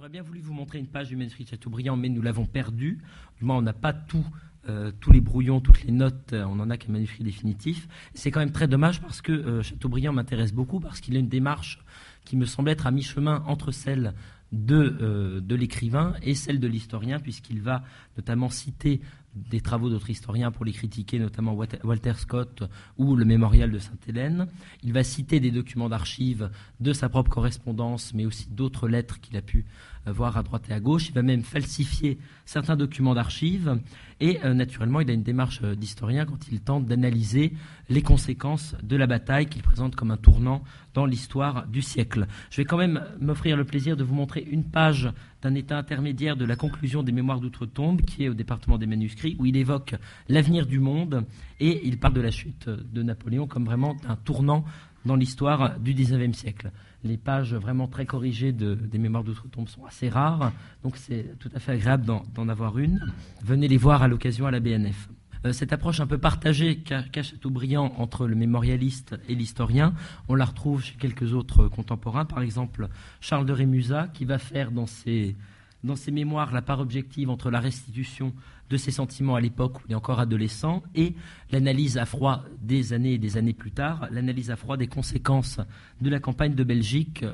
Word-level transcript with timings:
J'aurais 0.00 0.08
bien 0.08 0.22
voulu 0.22 0.40
vous 0.40 0.54
montrer 0.54 0.78
une 0.78 0.86
page 0.86 1.08
du 1.08 1.16
manuscrit 1.16 1.44
de 1.44 1.50
Chateaubriand, 1.50 1.94
mais 1.94 2.08
nous 2.08 2.22
l'avons 2.22 2.46
perdu. 2.46 3.02
Du 3.38 3.44
on 3.46 3.60
n'a 3.60 3.74
pas 3.74 3.92
tout, 3.92 4.24
euh, 4.66 4.92
tous 4.98 5.12
les 5.12 5.20
brouillons, 5.20 5.60
toutes 5.60 5.82
les 5.82 5.92
notes, 5.92 6.32
euh, 6.32 6.42
on 6.44 6.54
n'en 6.54 6.70
a 6.70 6.78
qu'un 6.78 6.90
manuscrit 6.90 7.22
définitif. 7.22 7.86
C'est 8.14 8.30
quand 8.30 8.40
même 8.40 8.50
très 8.50 8.66
dommage 8.66 9.02
parce 9.02 9.20
que 9.20 9.30
euh, 9.30 9.62
Chateaubriand 9.62 10.14
m'intéresse 10.14 10.54
beaucoup, 10.54 10.80
parce 10.80 11.00
qu'il 11.00 11.16
a 11.16 11.18
une 11.18 11.28
démarche 11.28 11.84
qui 12.24 12.38
me 12.38 12.46
semble 12.46 12.70
être 12.70 12.86
à 12.86 12.92
mi-chemin 12.92 13.44
entre 13.46 13.72
celle 13.72 14.14
de, 14.52 15.38
de 15.44 15.54
l'écrivain 15.54 16.14
et 16.22 16.34
celle 16.34 16.60
de 16.60 16.66
l'historien, 16.66 17.20
puisqu'il 17.20 17.60
va 17.60 17.84
notamment 18.16 18.48
citer 18.48 19.02
des 19.34 19.60
travaux 19.60 19.88
d'autres 19.88 20.10
historiens 20.10 20.50
pour 20.50 20.64
les 20.64 20.72
critiquer, 20.72 21.18
notamment 21.18 21.54
Walter 21.84 22.14
Scott 22.16 22.64
ou 22.98 23.14
le 23.16 23.24
mémorial 23.24 23.70
de 23.70 23.78
Sainte-Hélène. 23.78 24.48
Il 24.82 24.92
va 24.92 25.04
citer 25.04 25.40
des 25.40 25.50
documents 25.50 25.88
d'archives 25.88 26.50
de 26.80 26.92
sa 26.92 27.08
propre 27.08 27.30
correspondance, 27.30 28.12
mais 28.14 28.26
aussi 28.26 28.48
d'autres 28.50 28.88
lettres 28.88 29.20
qu'il 29.20 29.36
a 29.36 29.42
pu 29.42 29.66
euh, 30.08 30.12
voir 30.12 30.38
à 30.38 30.42
droite 30.42 30.64
et 30.70 30.72
à 30.72 30.80
gauche. 30.80 31.08
Il 31.08 31.14
va 31.14 31.22
même 31.22 31.42
falsifier 31.42 32.18
certains 32.46 32.76
documents 32.76 33.14
d'archives. 33.14 33.78
Et 34.18 34.38
euh, 34.44 34.54
naturellement, 34.54 35.00
il 35.00 35.10
a 35.10 35.12
une 35.12 35.22
démarche 35.22 35.60
euh, 35.62 35.74
d'historien 35.74 36.24
quand 36.24 36.48
il 36.50 36.60
tente 36.60 36.86
d'analyser 36.86 37.52
les 37.90 38.00
conséquences 38.00 38.74
de 38.82 38.96
la 38.96 39.06
bataille 39.06 39.46
qu'il 39.46 39.62
présente 39.62 39.96
comme 39.96 40.10
un 40.10 40.16
tournant 40.16 40.62
dans 40.94 41.04
l'histoire 41.04 41.66
du 41.66 41.82
siècle. 41.82 42.26
Je 42.50 42.56
vais 42.56 42.64
quand 42.64 42.78
même 42.78 43.04
m'offrir 43.20 43.58
le 43.58 43.64
plaisir 43.64 43.94
de 43.96 44.02
vous 44.02 44.14
montrer 44.14 44.40
une 44.50 44.64
page 44.64 45.12
d'un 45.42 45.54
état 45.54 45.76
intermédiaire 45.76 46.36
de 46.36 46.46
la 46.46 46.56
conclusion 46.56 47.02
des 47.02 47.12
Mémoires 47.12 47.40
d'outre-tombe, 47.40 48.00
qui 48.02 48.24
est 48.24 48.28
au 48.28 48.34
département 48.34 48.78
des 48.78 48.86
manuscrits, 48.86 49.19
où 49.38 49.46
il 49.46 49.56
évoque 49.56 49.94
l'avenir 50.28 50.66
du 50.66 50.80
monde 50.80 51.24
et 51.58 51.86
il 51.86 51.98
parle 51.98 52.14
de 52.14 52.20
la 52.20 52.30
chute 52.30 52.68
de 52.68 53.02
Napoléon 53.02 53.46
comme 53.46 53.64
vraiment 53.64 53.96
un 54.08 54.16
tournant 54.16 54.64
dans 55.04 55.16
l'histoire 55.16 55.78
du 55.78 55.94
XIXe 55.94 56.36
siècle. 56.36 56.70
Les 57.04 57.16
pages 57.16 57.54
vraiment 57.54 57.88
très 57.88 58.04
corrigées 58.04 58.52
des 58.52 58.98
Mémoires 58.98 59.24
d'outre-tombe 59.24 59.68
sont 59.68 59.84
assez 59.86 60.08
rares, 60.08 60.52
donc 60.82 60.96
c'est 60.96 61.38
tout 61.38 61.50
à 61.54 61.58
fait 61.58 61.72
agréable 61.72 62.04
d'en 62.34 62.48
avoir 62.48 62.78
une. 62.78 63.00
Venez 63.42 63.68
les 63.68 63.78
voir 63.78 64.02
à 64.02 64.08
l'occasion 64.08 64.46
à 64.46 64.50
la 64.50 64.60
BNF. 64.60 65.08
Euh, 65.46 65.52
cette 65.52 65.72
approche 65.72 66.00
un 66.00 66.06
peu 66.06 66.18
partagée 66.18 66.76
qu'a 66.76 67.22
Chateaubriand 67.22 67.94
entre 67.96 68.26
le 68.26 68.34
mémorialiste 68.34 69.16
et 69.28 69.34
l'historien, 69.34 69.94
on 70.28 70.34
la 70.34 70.44
retrouve 70.44 70.82
chez 70.82 70.96
quelques 70.96 71.32
autres 71.32 71.68
contemporains, 71.68 72.26
par 72.26 72.42
exemple 72.42 72.88
Charles 73.20 73.46
de 73.46 73.52
Rémusat, 73.52 74.08
qui 74.08 74.26
va 74.26 74.36
faire 74.36 74.70
dans 74.70 74.86
ses, 74.86 75.36
dans 75.82 75.96
ses 75.96 76.10
mémoires 76.10 76.52
la 76.52 76.60
part 76.60 76.80
objective 76.80 77.30
entre 77.30 77.50
la 77.50 77.60
restitution 77.60 78.34
de 78.70 78.76
ses 78.76 78.92
sentiments 78.92 79.34
à 79.34 79.40
l'époque 79.40 79.78
où 79.78 79.82
il 79.88 79.92
est 79.92 79.96
encore 79.96 80.20
adolescent 80.20 80.82
et 80.94 81.14
l'analyse 81.50 81.98
à 81.98 82.06
froid 82.06 82.44
des 82.62 82.92
années 82.92 83.14
et 83.14 83.18
des 83.18 83.36
années 83.36 83.52
plus 83.52 83.72
tard, 83.72 84.08
l'analyse 84.10 84.50
à 84.50 84.56
froid 84.56 84.76
des 84.76 84.86
conséquences 84.86 85.60
de 86.00 86.08
la 86.08 86.20
campagne 86.20 86.54
de 86.54 86.64
Belgique 86.64 87.24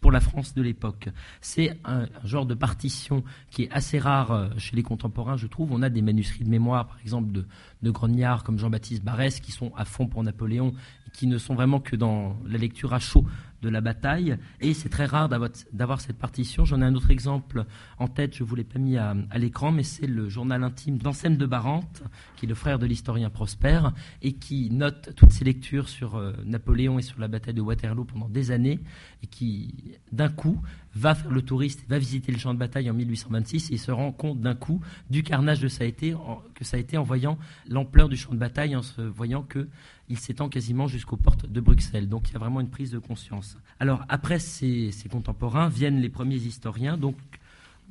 pour 0.00 0.12
la 0.12 0.20
France 0.20 0.54
de 0.54 0.62
l'époque. 0.62 1.08
C'est 1.40 1.78
un, 1.84 2.06
genre 2.24 2.46
de 2.46 2.54
partition 2.54 3.24
qui 3.50 3.64
est 3.64 3.70
assez 3.70 3.98
rare 3.98 4.30
euh, 4.30 4.48
chez 4.56 4.76
les 4.76 4.82
contemporains, 4.82 5.36
je 5.36 5.46
trouve. 5.46 5.72
On 5.72 5.82
a 5.82 5.88
des 5.90 6.02
manuscrits 6.02 6.44
de 6.44 6.50
mémoire, 6.50 6.86
par 6.86 7.00
exemple, 7.00 7.32
de, 7.32 7.46
de 7.82 7.90
grognards 7.90 8.44
comme 8.44 8.58
Jean-Baptiste 8.58 9.02
Barès, 9.02 9.40
qui 9.40 9.52
sont 9.52 9.72
à 9.76 9.84
fond 9.84 10.06
pour 10.06 10.22
Napoléon, 10.22 10.72
et 11.06 11.10
qui 11.10 11.26
ne 11.26 11.38
sont 11.38 11.54
vraiment 11.54 11.80
que 11.80 11.96
dans 11.96 12.36
la 12.46 12.58
lecture 12.58 12.94
à 12.94 12.98
chaud 12.98 13.24
de 13.62 13.68
la 13.68 13.80
bataille. 13.80 14.36
Et 14.60 14.74
c'est 14.74 14.88
très 14.88 15.06
rare 15.06 15.28
d'avoir 15.28 16.00
cette 16.00 16.18
partition. 16.18 16.64
J'en 16.64 16.80
ai 16.80 16.84
un 16.84 16.94
autre 16.94 17.10
exemple 17.10 17.64
en 17.98 18.08
tête, 18.08 18.36
je 18.36 18.42
ne 18.42 18.48
vous 18.48 18.54
l'ai 18.54 18.64
pas 18.64 18.78
mis 18.78 18.96
à, 18.96 19.14
l'écran, 19.36 19.72
mais 19.72 19.82
c'est 19.82 20.06
le 20.06 20.28
journal 20.28 20.62
intime 20.64 20.98
d'Anselme 20.98 21.36
de 21.36 21.46
Barante, 21.46 22.02
qui 22.36 22.46
est 22.46 22.48
le 22.48 22.54
frère 22.54 22.78
de 22.78 22.86
l'historien 22.86 23.30
Prosper, 23.30 23.80
et 24.22 24.34
qui 24.34 24.70
note 24.70 25.14
toutes 25.16 25.32
ses 25.32 25.44
lectures 25.44 25.88
sur 25.88 26.16
euh, 26.16 26.32
Napoléon 26.44 26.98
et 26.98 27.02
sur 27.02 27.20
la 27.20 27.28
bataille 27.28 27.54
de 27.54 27.60
Waterloo 27.60 28.04
pendant 28.04 28.28
des 28.28 28.50
années, 28.50 28.80
et 29.22 29.26
qui, 29.26 29.94
d'un 30.12 30.28
coup, 30.28 30.60
va 30.94 31.14
faire 31.14 31.30
le 31.30 31.42
touriste, 31.42 31.84
va 31.88 31.98
visiter 31.98 32.32
le 32.32 32.38
champ 32.38 32.52
de 32.54 32.58
bataille 32.58 32.90
en 32.90 32.94
1826 32.94 33.70
et 33.70 33.76
se 33.76 33.90
rend 33.90 34.12
compte 34.12 34.40
d'un 34.40 34.54
coup 34.54 34.80
du 35.10 35.22
carnage 35.22 35.60
que 35.60 35.68
ça 35.68 35.84
a 35.84 35.86
été 35.86 36.96
en 36.96 37.02
voyant 37.02 37.38
l'ampleur 37.68 38.08
du 38.08 38.16
champ 38.16 38.32
de 38.32 38.38
bataille, 38.38 38.74
en 38.74 38.82
se 38.82 39.00
voyant 39.00 39.42
que 39.42 39.68
il 40.08 40.18
s'étend 40.18 40.48
quasiment 40.48 40.86
jusqu'aux 40.86 41.16
portes 41.16 41.46
de 41.46 41.60
Bruxelles. 41.60 42.08
Donc 42.08 42.28
il 42.28 42.32
y 42.32 42.36
a 42.36 42.38
vraiment 42.38 42.60
une 42.60 42.70
prise 42.70 42.90
de 42.90 42.98
conscience. 42.98 43.56
Alors 43.80 44.04
après 44.08 44.38
ces, 44.38 44.90
contemporains 45.10 45.68
viennent 45.68 46.00
les 46.00 46.08
premiers 46.08 46.36
historiens, 46.36 46.96
donc 46.96 47.16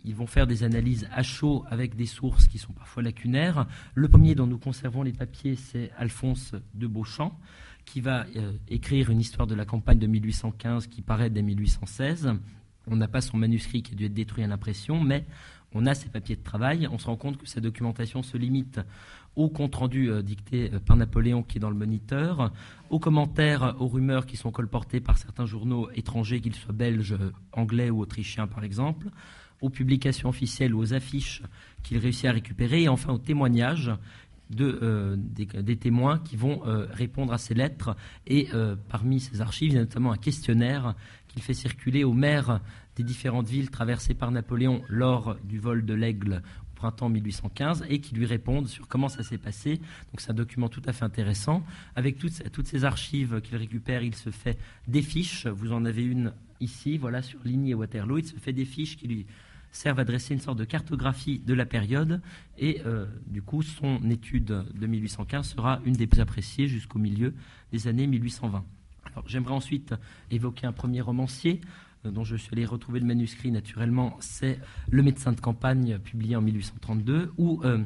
ils 0.03 0.15
vont 0.15 0.27
faire 0.27 0.47
des 0.47 0.63
analyses 0.63 1.07
à 1.11 1.23
chaud 1.23 1.65
avec 1.69 1.95
des 1.95 2.05
sources 2.05 2.47
qui 2.47 2.57
sont 2.57 2.73
parfois 2.73 3.03
lacunaires. 3.03 3.67
Le 3.93 4.07
premier 4.07 4.35
dont 4.35 4.47
nous 4.47 4.59
conservons 4.59 5.03
les 5.03 5.13
papiers, 5.13 5.55
c'est 5.55 5.91
Alphonse 5.97 6.53
de 6.73 6.87
Beauchamp, 6.87 7.37
qui 7.85 8.01
va 8.01 8.25
euh, 8.35 8.53
écrire 8.69 9.09
une 9.09 9.19
histoire 9.19 9.47
de 9.47 9.55
la 9.55 9.65
campagne 9.65 9.99
de 9.99 10.07
1815 10.07 10.87
qui 10.87 11.01
paraît 11.01 11.29
dès 11.29 11.41
1816. 11.41 12.33
On 12.89 12.95
n'a 12.95 13.07
pas 13.07 13.21
son 13.21 13.37
manuscrit 13.37 13.83
qui 13.83 13.93
a 13.93 13.95
dû 13.95 14.05
être 14.05 14.13
détruit 14.13 14.43
à 14.43 14.47
l'impression, 14.47 15.01
mais 15.01 15.25
on 15.73 15.85
a 15.85 15.93
ses 15.93 16.09
papiers 16.09 16.35
de 16.35 16.43
travail. 16.43 16.87
On 16.91 16.97
se 16.97 17.07
rend 17.07 17.17
compte 17.17 17.37
que 17.37 17.47
sa 17.47 17.59
documentation 17.59 18.23
se 18.23 18.37
limite 18.37 18.79
au 19.37 19.49
compte-rendu 19.49 20.09
euh, 20.09 20.21
dicté 20.21 20.71
euh, 20.73 20.79
par 20.79 20.97
Napoléon 20.97 21.43
qui 21.43 21.57
est 21.57 21.61
dans 21.61 21.69
le 21.69 21.77
moniteur, 21.77 22.51
aux 22.89 22.99
commentaires, 22.99 23.63
euh, 23.63 23.73
aux 23.79 23.87
rumeurs 23.87 24.25
qui 24.25 24.35
sont 24.35 24.51
colportées 24.51 24.99
par 24.99 25.17
certains 25.17 25.45
journaux 25.45 25.89
étrangers, 25.95 26.41
qu'ils 26.41 26.55
soient 26.55 26.73
belges, 26.73 27.15
anglais 27.53 27.89
ou 27.89 28.01
autrichiens 28.01 28.47
par 28.47 28.63
exemple, 28.63 29.07
aux 29.61 29.69
publications 29.69 30.29
officielles 30.29 30.73
ou 30.73 30.79
aux 30.79 30.93
affiches 30.93 31.43
qu'il 31.83 31.99
réussit 31.99 32.25
à 32.25 32.31
récupérer, 32.31 32.83
et 32.83 32.89
enfin 32.89 33.13
aux 33.13 33.19
témoignages 33.19 33.91
de, 34.49 35.17
des, 35.17 35.75
témoins 35.75 36.19
qui 36.19 36.37
vont 36.37 36.61
répondre 36.91 37.33
à 37.33 37.37
ces 37.37 37.53
lettres. 37.53 37.97
Et 38.27 38.47
parmi 38.87 39.19
ces 39.19 39.41
archives, 39.41 39.71
il 39.71 39.73
y 39.73 39.77
a 39.77 39.81
notamment 39.81 40.13
un 40.13 40.17
questionnaire 40.17 40.95
qu'il 41.27 41.41
fait 41.41 41.55
circuler 41.55 42.03
aux 42.03 42.13
maires 42.13 42.61
des 42.95 43.03
différentes 43.03 43.47
villes 43.47 43.71
traversées 43.71 44.13
par 44.13 44.31
Napoléon 44.31 44.83
lors 44.89 45.35
du 45.43 45.59
vol 45.59 45.85
de 45.85 45.93
l'Aigle 45.93 46.43
printemps 46.77 47.09
1815 47.09 47.85
et 47.89 47.99
qui 47.99 48.15
lui 48.15 48.25
répondent 48.25 48.67
sur 48.67 48.87
comment 48.87 49.09
ça 49.09 49.23
s'est 49.23 49.37
passé. 49.37 49.77
Donc 49.77 50.19
c'est 50.19 50.31
un 50.31 50.35
document 50.35 50.69
tout 50.69 50.81
à 50.85 50.93
fait 50.93 51.03
intéressant. 51.03 51.63
Avec 51.95 52.17
toutes, 52.17 52.49
toutes 52.51 52.67
ces 52.67 52.85
archives 52.85 53.41
qu'il 53.41 53.57
récupère, 53.57 54.03
il 54.03 54.15
se 54.15 54.29
fait 54.29 54.57
des 54.87 55.01
fiches. 55.01 55.47
Vous 55.47 55.73
en 55.73 55.83
avez 55.83 56.03
une 56.03 56.31
ici, 56.61 56.97
voilà, 56.97 57.21
sur 57.21 57.39
Ligny 57.43 57.71
et 57.71 57.73
Waterloo. 57.73 58.19
Il 58.19 58.25
se 58.25 58.35
fait 58.35 58.53
des 58.53 58.65
fiches 58.65 58.95
qui 58.95 59.07
lui 59.07 59.25
servent 59.71 59.99
à 59.99 60.05
dresser 60.05 60.33
une 60.33 60.39
sorte 60.39 60.57
de 60.57 60.65
cartographie 60.65 61.39
de 61.39 61.53
la 61.53 61.65
période. 61.65 62.21
Et 62.57 62.81
euh, 62.85 63.05
du 63.27 63.41
coup, 63.41 63.61
son 63.61 64.09
étude 64.09 64.45
de 64.45 64.87
1815 64.87 65.49
sera 65.49 65.81
une 65.85 65.93
des 65.93 66.07
plus 66.07 66.21
appréciées 66.21 66.67
jusqu'au 66.67 66.99
milieu 66.99 67.33
des 67.71 67.87
années 67.87 68.07
1820. 68.07 68.63
J'aimerais 69.25 69.53
ensuite 69.53 69.95
évoquer 70.29 70.67
un 70.67 70.71
premier 70.71 71.01
romancier, 71.01 71.61
dont 72.03 72.23
je 72.23 72.35
suis 72.35 72.49
allé 72.53 72.65
retrouver 72.65 72.99
le 72.99 73.05
manuscrit 73.05 73.51
naturellement, 73.51 74.15
c'est 74.19 74.59
Le 74.89 75.03
médecin 75.03 75.31
de 75.31 75.39
campagne, 75.39 75.97
publié 75.99 76.35
en 76.35 76.41
1832, 76.41 77.33
où 77.37 77.61
euh, 77.63 77.83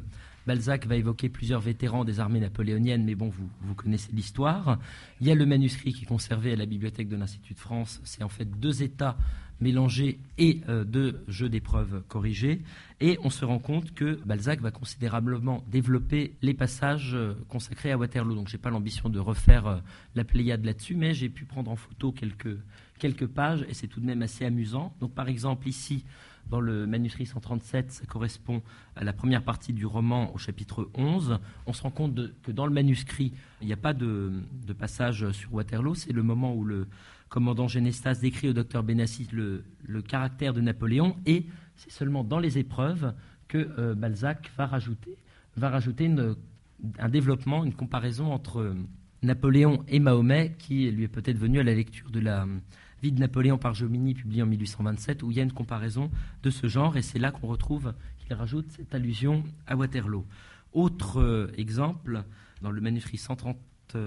Balzac 0.47 0.85
va 0.87 0.95
évoquer 0.95 1.29
plusieurs 1.29 1.61
vétérans 1.61 2.03
des 2.03 2.19
armées 2.19 2.39
napoléoniennes, 2.39 3.03
mais 3.05 3.15
bon, 3.15 3.29
vous, 3.29 3.49
vous 3.61 3.75
connaissez 3.75 4.11
l'histoire. 4.11 4.79
Il 5.19 5.27
y 5.27 5.31
a 5.31 5.35
le 5.35 5.45
manuscrit 5.45 5.93
qui 5.93 6.03
est 6.03 6.07
conservé 6.07 6.53
à 6.53 6.55
la 6.55 6.65
bibliothèque 6.65 7.09
de 7.09 7.15
l'Institut 7.15 7.53
de 7.53 7.59
France. 7.59 8.01
C'est 8.03 8.23
en 8.23 8.29
fait 8.29 8.45
deux 8.59 8.83
états 8.83 9.17
mélangés 9.59 10.19
et 10.39 10.61
euh, 10.69 10.83
deux 10.83 11.23
jeux 11.27 11.47
d'épreuves 11.49 12.01
corrigés. 12.07 12.61
Et 12.99 13.19
on 13.23 13.29
se 13.29 13.45
rend 13.45 13.59
compte 13.59 13.93
que 13.93 14.19
Balzac 14.25 14.59
va 14.59 14.71
considérablement 14.71 15.63
développer 15.71 16.35
les 16.41 16.55
passages 16.55 17.15
consacrés 17.47 17.91
à 17.91 17.97
Waterloo. 17.97 18.33
Donc, 18.33 18.47
je 18.47 18.57
n'ai 18.57 18.61
pas 18.61 18.71
l'ambition 18.71 19.09
de 19.09 19.19
refaire 19.19 19.83
la 20.15 20.23
Pléiade 20.23 20.65
là-dessus, 20.65 20.95
mais 20.95 21.13
j'ai 21.13 21.29
pu 21.29 21.45
prendre 21.45 21.69
en 21.69 21.75
photo 21.75 22.11
quelques, 22.11 22.57
quelques 23.01 23.25
pages 23.25 23.65
et 23.67 23.73
c'est 23.73 23.87
tout 23.87 23.99
de 23.99 24.05
même 24.05 24.21
assez 24.21 24.45
amusant. 24.45 24.93
Donc 24.99 25.13
par 25.15 25.27
exemple 25.27 25.67
ici, 25.67 26.05
dans 26.51 26.61
le 26.61 26.85
manuscrit 26.85 27.25
137, 27.25 27.91
ça 27.91 28.05
correspond 28.05 28.61
à 28.95 29.03
la 29.03 29.11
première 29.11 29.43
partie 29.43 29.73
du 29.73 29.87
roman 29.87 30.31
au 30.35 30.37
chapitre 30.37 30.87
11. 30.93 31.39
On 31.65 31.73
se 31.73 31.81
rend 31.81 31.89
compte 31.89 32.19
que 32.43 32.51
dans 32.51 32.67
le 32.67 32.71
manuscrit, 32.71 33.33
il 33.61 33.67
n'y 33.67 33.73
a 33.73 33.77
pas 33.77 33.93
de, 33.93 34.31
passage 34.77 35.31
sur 35.31 35.51
Waterloo. 35.51 35.95
C'est 35.95 36.13
le 36.13 36.21
moment 36.21 36.53
où 36.53 36.63
le 36.63 36.87
commandant 37.27 37.67
Genestas 37.67 38.15
décrit 38.21 38.49
au 38.49 38.53
docteur 38.53 38.83
Benassis 38.83 39.27
le, 39.31 39.63
caractère 40.07 40.53
de 40.53 40.61
Napoléon 40.61 41.17
et 41.25 41.47
c'est 41.77 41.91
seulement 41.91 42.23
dans 42.23 42.39
les 42.39 42.59
épreuves 42.59 43.15
que 43.47 43.57
euh, 43.79 43.95
Balzac 43.95 44.51
va 44.57 44.67
rajouter, 44.67 45.17
va 45.57 45.69
rajouter 45.69 46.13
un 46.99 47.09
développement, 47.09 47.63
une 47.63 47.73
comparaison 47.73 48.31
entre 48.31 48.75
Napoléon 49.23 49.83
et 49.87 49.99
Mahomet 49.99 50.55
qui 50.57 50.89
lui 50.91 51.03
est 51.03 51.07
peut-être 51.07 51.37
venu 51.37 51.59
à 51.59 51.63
la 51.63 51.73
lecture 51.73 52.09
de 52.09 52.19
la 52.19 52.45
Vie 53.01 53.11
de 53.11 53.19
Napoléon 53.19 53.57
par 53.57 53.73
Jomini, 53.73 54.13
publié 54.13 54.43
en 54.43 54.45
1827, 54.45 55.23
où 55.23 55.31
il 55.31 55.37
y 55.37 55.39
a 55.39 55.43
une 55.43 55.51
comparaison 55.51 56.11
de 56.43 56.49
ce 56.49 56.67
genre, 56.67 56.97
et 56.97 57.01
c'est 57.01 57.17
là 57.17 57.31
qu'on 57.31 57.47
retrouve 57.47 57.93
qu'il 58.19 58.33
rajoute 58.33 58.69
cette 58.71 58.93
allusion 58.93 59.43
à 59.65 59.75
Waterloo. 59.75 60.25
Autre 60.73 61.19
euh, 61.19 61.51
exemple, 61.57 62.23
dans 62.61 62.71
le 62.71 62.79
manuscrit 62.79 63.17
130, 63.17 63.57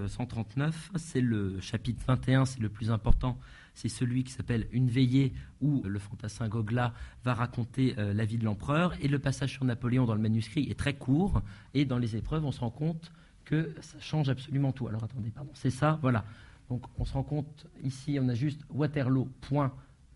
139, 0.06 0.90
euh, 0.94 0.98
c'est 0.98 1.20
le 1.20 1.60
chapitre 1.60 2.02
21, 2.06 2.44
c'est 2.44 2.60
le 2.60 2.68
plus 2.68 2.90
important, 2.90 3.38
c'est 3.74 3.88
celui 3.88 4.24
qui 4.24 4.32
s'appelle 4.32 4.68
Une 4.70 4.88
veillée, 4.88 5.32
où 5.60 5.82
le 5.84 5.98
fantassin 5.98 6.48
Gogla 6.48 6.94
va 7.24 7.34
raconter 7.34 7.94
euh, 7.98 8.14
la 8.14 8.24
vie 8.24 8.38
de 8.38 8.44
l'empereur, 8.44 8.94
et 9.00 9.08
le 9.08 9.18
passage 9.18 9.52
sur 9.52 9.64
Napoléon 9.64 10.04
dans 10.04 10.14
le 10.14 10.20
manuscrit 10.20 10.70
est 10.70 10.78
très 10.78 10.94
court, 10.94 11.42
et 11.74 11.84
dans 11.84 11.98
les 11.98 12.16
épreuves, 12.16 12.44
on 12.44 12.52
se 12.52 12.60
rend 12.60 12.70
compte 12.70 13.12
que 13.44 13.74
ça 13.80 13.98
change 14.00 14.28
absolument 14.28 14.72
tout. 14.72 14.88
Alors 14.88 15.04
attendez, 15.04 15.30
pardon, 15.30 15.50
c'est 15.54 15.70
ça, 15.70 15.98
voilà. 16.00 16.24
Donc 16.68 16.84
on 16.98 17.04
se 17.04 17.12
rend 17.12 17.22
compte, 17.22 17.66
ici 17.82 18.18
on 18.20 18.28
a 18.28 18.34
juste 18.34 18.62
Waterloo, 18.70 19.28
point, 19.42 19.72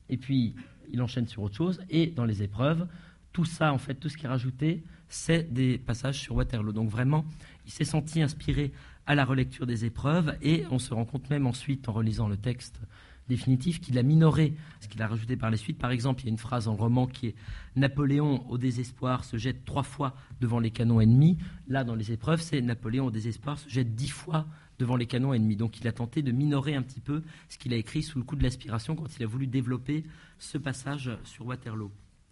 et 0.09 0.17
puis 0.17 0.55
il 0.91 1.03
enchaîne 1.03 1.27
sur 1.27 1.43
autre 1.43 1.55
chose. 1.55 1.81
Et 1.91 2.06
dans 2.06 2.25
les 2.25 2.43
épreuves, 2.43 2.87
tout 3.33 3.45
ça, 3.45 3.73
en 3.73 3.79
fait, 3.79 3.95
tout 3.95 4.09
ce 4.09 4.17
qui 4.17 4.27
est 4.27 4.29
rajouté, 4.29 4.83
c'est 5.09 5.53
des 5.53 5.79
passages 5.79 6.19
sur 6.19 6.37
Waterloo. 6.37 6.73
Donc 6.73 6.89
vraiment, 6.89 7.25
il 7.67 7.73
s'est 7.73 7.85
senti 7.85 8.23
inspiré 8.23 8.73
à 9.06 9.15
la 9.15 9.25
relecture 9.25 9.67
des 9.67 9.85
épreuves 9.85 10.37
et 10.43 10.65
on 10.71 10.79
se 10.79 10.93
rend 10.93 11.05
compte 11.05 11.31
même 11.31 11.47
ensuite 11.47 11.89
en 11.89 11.93
relisant 11.93 12.29
le 12.29 12.37
texte 12.37 12.81
définitif 13.29 13.81
qu'il 13.81 13.99
a 13.99 14.03
minoré 14.03 14.55
ce 14.81 14.89
qu'il 14.89 15.03
a 15.03 15.06
rajouté 15.06 15.37
par 15.37 15.50
la 15.50 15.56
suite. 15.56 15.79
Par 15.79 15.91
exemple, 15.91 16.23
il 16.23 16.25
y 16.25 16.29
a 16.29 16.31
une 16.31 16.39
phrase 16.39 16.67
le 16.67 16.73
roman 16.73 17.06
qui 17.06 17.29
est 17.29 17.35
Napoléon 17.77 18.45
au 18.50 18.59
désespoir 18.59 19.25
se 19.25 19.37
jette 19.37 19.65
trois 19.65 19.83
fois 19.83 20.15
devant 20.41 20.59
les 20.59 20.71
canons 20.71 21.00
ennemis. 21.00 21.39
Là, 21.69 21.85
dans 21.85 21.95
les 21.95 22.12
épreuves, 22.12 22.41
c'est 22.41 22.61
Napoléon 22.61 23.06
au 23.06 23.11
désespoir 23.11 23.59
se 23.59 23.69
jette 23.69 23.95
dix 23.95 24.09
fois 24.09 24.47
devant 24.79 24.97
les 24.97 25.07
canons 25.07 25.33
ennemis. 25.35 25.57
Donc 25.57 25.81
il 25.81 25.89
a 25.89 25.93
tenté 25.93 26.23
de 26.23 26.33
minorer 26.33 26.75
un 26.75 26.83
petit 26.83 27.01
peu 27.01 27.23
ce 27.49 27.59
qu'il 27.59 27.73
a 27.73 27.77
écrit 27.77 28.03
sous 28.03 28.19
le 28.19 28.25
coup 28.25 28.37
de 28.37 28.43
l'aspiration 28.43 28.95
quand 28.97 29.17
il 29.19 29.23
a 29.23 29.27
voulu 29.27 29.47
développer 29.47 30.05
ce 30.39 30.59
passage 30.59 31.11
sur 31.25 31.47
Waterloo. 31.47 31.91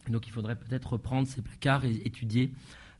Donc 0.08 0.26
il 0.26 0.32
faudrait 0.32 0.56
peut-être 0.56 0.92
reprendre 0.92 1.26
ces 1.26 1.42
placards 1.42 1.84
et 1.84 2.02
étudier 2.04 2.52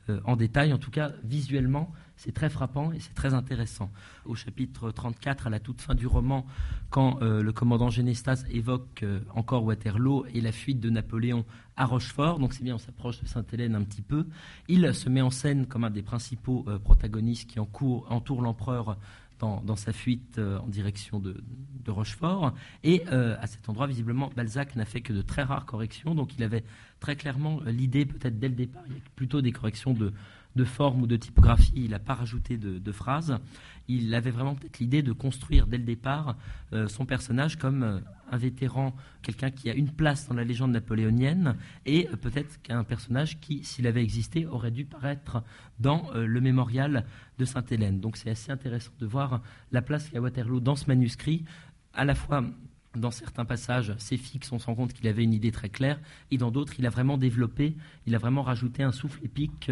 euh, 0.09 0.21
en 0.25 0.37
détail. 0.37 0.73
En 0.73 0.79
tout 0.79 0.93
cas, 0.93 1.13
visuellement, 1.25 1.93
c'est 2.17 2.33
très 2.33 2.49
frappant 2.49 2.93
et 2.93 3.01
c'est 3.01 3.15
très 3.15 3.35
intéressant. 3.35 3.91
Au 4.25 4.37
chapitre 4.37 4.93
34, 4.93 5.49
à 5.49 5.51
la 5.51 5.59
toute 5.59 5.81
fin 5.81 5.97
du 5.97 6.07
roman, 6.07 6.47
quand 6.91 7.21
euh, 7.23 7.43
le 7.43 7.53
commandant 7.53 7.91
Genestas 7.91 8.45
évoque 8.49 9.03
euh, 9.03 9.21
encore 9.35 9.65
Waterloo 9.65 10.25
et 10.33 10.41
la 10.41 10.53
fuite 10.53 10.79
de 10.79 10.91
Napoléon 10.91 11.45
à 11.77 11.87
Rochefort, 11.87 12.39
donc 12.39 12.55
c'est 12.55 12.63
bien, 12.63 12.77
on 12.77 12.79
s'approche 12.79 13.21
de 13.21 13.27
Sainte-Hélène 13.27 13.75
un 13.75 13.83
petit 13.83 14.03
peu, 14.03 14.27
il 14.69 14.95
se 14.95 15.09
met 15.09 15.23
en 15.23 15.31
scène 15.31 15.67
comme 15.67 15.83
un 15.83 15.91
des 15.91 16.03
principaux 16.03 16.65
protagonistes 16.85 17.51
qui 17.51 17.59
entourent 17.61 18.41
l'empereur 18.41 18.97
dans, 19.39 19.77
sa 19.77 19.93
fuite 19.93 20.39
euh, 20.39 20.59
en 20.59 20.67
direction 20.67 21.21
de, 21.21 21.37
Rochefort. 21.87 22.53
Et 22.83 23.05
euh, 23.13 23.37
à 23.41 23.47
cet 23.47 23.69
endroit, 23.69 23.87
visiblement, 23.87 24.29
Balzac 24.35 24.75
n'a 24.75 24.85
fait 24.85 25.03
que 25.03 25.13
de 25.13 25.23
très 25.23 25.45
rares 25.45 25.67
corrections. 25.67 26.17
Donc 26.17 26.35
il 26.37 26.43
avait 26.43 26.65
très 26.99 27.15
clairement 27.15 27.61
euh, 27.65 27.71
l'idée, 27.71 28.05
peut-être 28.05 28.41
dès 28.41 28.49
le 28.49 28.57
départ, 28.57 28.83
il 28.89 28.95
y 28.95 28.97
a 28.97 29.01
plutôt 29.15 29.41
des 29.41 29.53
corrections 29.53 29.93
de, 29.93 30.13
de 30.57 30.65
forme 30.65 31.03
ou 31.03 31.07
de 31.07 31.17
typographie, 31.17 31.73
il 31.77 31.91
n'a 31.91 31.99
pas 31.99 32.15
rajouté 32.15 32.57
de, 32.57 32.93
phrases. 32.93 33.39
Il 33.89 34.13
avait 34.15 34.31
vraiment 34.31 34.55
peut-être 34.55 34.79
l'idée 34.79 35.03
de 35.03 35.13
construire 35.13 35.67
dès 35.67 35.77
le 35.77 35.85
départ 35.85 36.37
euh, 36.73 36.89
son 36.89 37.05
personnage 37.05 37.57
comme 37.57 37.83
euh, 37.83 38.01
un 38.33 38.37
vétéran, 38.37 38.97
quelqu'un 39.23 39.51
qui 39.51 39.71
a 39.71 39.75
une 39.75 39.91
place 39.91 40.27
dans 40.27 40.35
la 40.35 40.43
légende 40.43 40.73
napoléonienne, 40.73 41.57
et 41.85 42.09
euh, 42.09 42.17
peut-être 42.17 42.61
qu'un 42.63 42.83
personnage 42.83 43.39
qui, 43.39 43.63
s'il 43.63 43.87
avait 43.87 44.03
existé, 44.03 44.47
aurait 44.47 44.73
dû 44.73 44.87
paraître 44.87 45.45
dans 45.79 46.11
le 46.15 46.41
mémorial 46.41 47.05
de 47.39 47.45
Sainte-Hélène. 47.45 48.01
Donc 48.01 48.17
c'est 48.17 48.31
assez 48.31 48.51
intéressant 48.51 48.93
de 48.99 49.07
voir 49.07 49.43
la 49.71 49.83
place 49.83 50.09
qu'a 50.09 50.21
Waterloo 50.21 50.61
dans 50.61 50.75
ce 50.75 50.87
manuscrit, 50.87 51.45
à 51.93 52.05
la 52.05 52.15
fois 52.15 52.43
dans 52.97 53.11
certains 53.11 53.45
passages, 53.45 53.95
c'est 53.99 54.17
fixe, 54.17 54.51
on 54.53 54.59
se 54.59 54.67
rend 54.67 54.75
compte 54.75 54.93
qu'il 54.93 55.07
avait 55.09 55.23
une 55.23 55.35
idée 55.35 55.53
très 55.53 55.69
claire, 55.69 56.01
et 56.31 56.39
dans 56.39 56.51
d'autres, 56.51 56.75
il 56.79 56.87
a 56.87 56.91
vraiment 56.91 57.19
développé, 57.19 57.77
il 58.07 58.15
a 58.15 58.19
vraiment 58.19 58.43
rajouté 58.43 58.83
un 58.83 58.93
souffle 58.93 59.25
épique 59.25 59.71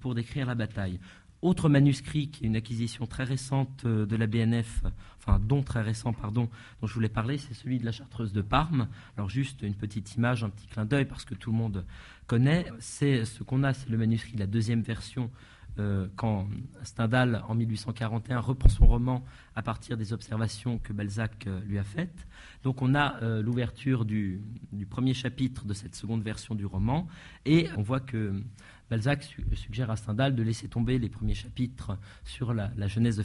pour 0.00 0.14
décrire 0.14 0.46
la 0.46 0.54
bataille. 0.54 1.00
Autre 1.40 1.68
manuscrit 1.68 2.30
qui 2.30 2.44
est 2.44 2.46
une 2.48 2.56
acquisition 2.56 3.06
très 3.06 3.22
récente 3.22 3.84
euh, 3.84 4.06
de 4.06 4.16
la 4.16 4.26
BNF, 4.26 4.82
enfin 5.18 5.38
don 5.38 5.62
très 5.62 5.82
récent, 5.82 6.12
pardon, 6.12 6.48
dont 6.80 6.86
je 6.88 6.94
voulais 6.94 7.08
parler, 7.08 7.38
c'est 7.38 7.54
celui 7.54 7.78
de 7.78 7.84
la 7.84 7.92
Chartreuse 7.92 8.32
de 8.32 8.42
Parme. 8.42 8.88
Alors 9.16 9.30
juste 9.30 9.62
une 9.62 9.76
petite 9.76 10.16
image, 10.16 10.42
un 10.42 10.50
petit 10.50 10.66
clin 10.66 10.84
d'œil 10.84 11.04
parce 11.04 11.24
que 11.24 11.34
tout 11.34 11.52
le 11.52 11.56
monde 11.56 11.84
connaît. 12.26 12.66
C'est 12.80 13.24
ce 13.24 13.44
qu'on 13.44 13.62
a, 13.62 13.72
c'est 13.72 13.88
le 13.88 13.96
manuscrit 13.96 14.32
de 14.32 14.40
la 14.40 14.48
deuxième 14.48 14.82
version 14.82 15.30
euh, 15.78 16.08
quand 16.16 16.46
Stendhal, 16.82 17.42
en 17.48 17.54
1841, 17.54 18.40
reprend 18.40 18.68
son 18.68 18.86
roman 18.86 19.24
à 19.54 19.62
partir 19.62 19.96
des 19.96 20.12
observations 20.12 20.78
que 20.78 20.92
Balzac 20.92 21.46
euh, 21.46 21.60
lui 21.66 21.78
a 21.78 21.84
faites. 21.84 22.26
Donc 22.64 22.82
on 22.82 22.94
a 22.94 23.20
l'ouverture 23.40 24.04
du, 24.04 24.40
du, 24.72 24.84
premier 24.84 25.14
chapitre 25.14 25.64
de 25.64 25.74
cette 25.74 25.94
seconde 25.94 26.22
version 26.22 26.54
du 26.54 26.66
roman, 26.66 27.06
et 27.44 27.68
on 27.76 27.82
voit 27.82 28.00
que 28.00 28.42
Balzac 28.90 29.22
suggère 29.54 29.90
à 29.90 29.96
Stendhal 29.96 30.34
de 30.34 30.42
laisser 30.42 30.68
tomber 30.68 30.98
les 30.98 31.08
premiers 31.08 31.34
chapitres 31.34 31.98
sur 32.24 32.54
la, 32.54 32.70
jeunesse 32.86 33.16
de, 33.16 33.22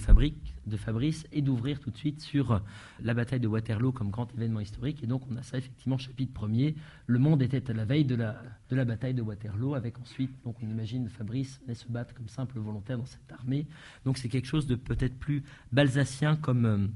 Fabrice 0.77 1.25
et 1.31 1.42
d'ouvrir 1.42 1.80
tout 1.80 1.89
de 1.89 1.98
suite 1.98 2.21
sur 2.21 2.62
la 3.01 3.13
bataille 3.13 3.39
de 3.39 3.48
Waterloo 3.48 3.92
comme 3.92 4.12
grand 4.12 4.33
événement 4.33 4.60
historique. 4.60 5.01
Et 5.04 5.07
donc 5.07 5.24
on 5.31 5.38
a 5.38 5.44
ça 5.44 5.57
effectivement, 5.57 5.98
chapitre 5.98 6.33
premier. 6.33 6.75
Le 7.07 7.19
monde 7.19 7.42
était 7.42 7.69
à 7.69 7.74
la 7.74 7.86
veille 7.86 8.06
de 8.06 8.15
la, 8.15 8.86
bataille 8.86 9.13
de 9.13 9.21
Waterloo, 9.21 9.75
avec 9.75 10.00
ensuite, 10.00 10.31
donc 10.44 10.57
on 10.62 10.69
imagine 10.69 11.07
Fabrice 11.07 11.62
se 11.74 11.88
battre 11.88 12.13
comme 12.13 12.27
simple 12.27 12.60
volontaire 12.60 12.98
dans 12.98 13.06
cette 13.06 13.31
armée. 13.31 13.68
Donc 14.06 14.18
c'est 14.18 14.30
quelque 14.30 14.48
chose 14.48 14.68
de 14.68 14.75
peut-être 14.75 15.18
plus 15.18 15.44
balzacien 15.71 16.36
comme... 16.36 16.92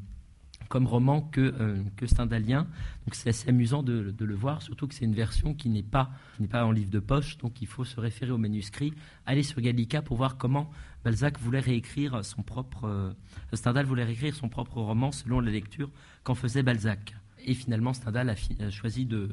Comme 0.70 0.86
roman 0.86 1.22
que, 1.22 1.54
euh, 1.60 1.82
que 1.96 2.06
stendhalien. 2.06 2.68
Donc 3.06 3.16
c'est 3.16 3.30
assez 3.30 3.50
amusant 3.50 3.84
de, 3.84 4.14
le 4.20 4.36
voir, 4.36 4.62
surtout 4.62 4.88
que 4.88 4.94
c'est 4.94 5.06
une 5.06 5.14
version 5.14 5.54
qui 5.54 5.70
n'est 5.70 5.84
pas, 5.84 6.12
pas 6.50 6.66
en 6.66 6.72
livre 6.72 6.90
de 6.90 7.00
poche, 7.00 7.38
donc 7.38 7.62
il 7.62 7.68
faut 7.68 7.86
se 7.86 8.00
référer 8.00 8.32
au 8.32 8.38
manuscrit, 8.38 8.94
aller 9.26 9.44
sur 9.44 9.62
Gallica 9.62 10.02
pour 10.02 10.18
voir 10.18 10.38
comment 10.38 10.70
Balzac 11.04 11.40
voulait 11.40 11.60
réécrire 11.60 12.24
son 12.26 12.44
propre... 12.44 12.86
Euh, 12.86 13.14
Stendhal 13.54 13.86
voulait 13.86 14.04
réécrire 14.04 14.36
son 14.36 14.50
propre 14.50 14.82
roman 14.82 15.12
selon 15.12 15.40
la 15.40 15.52
lecture 15.52 15.90
qu'en 16.24 16.36
faisait 16.36 16.64
Balzac. 16.64 17.16
Et 17.46 17.54
finalement, 17.54 17.94
Stendhal 17.94 18.30
a, 18.30 18.70
choisi 18.70 19.06
de... 19.06 19.30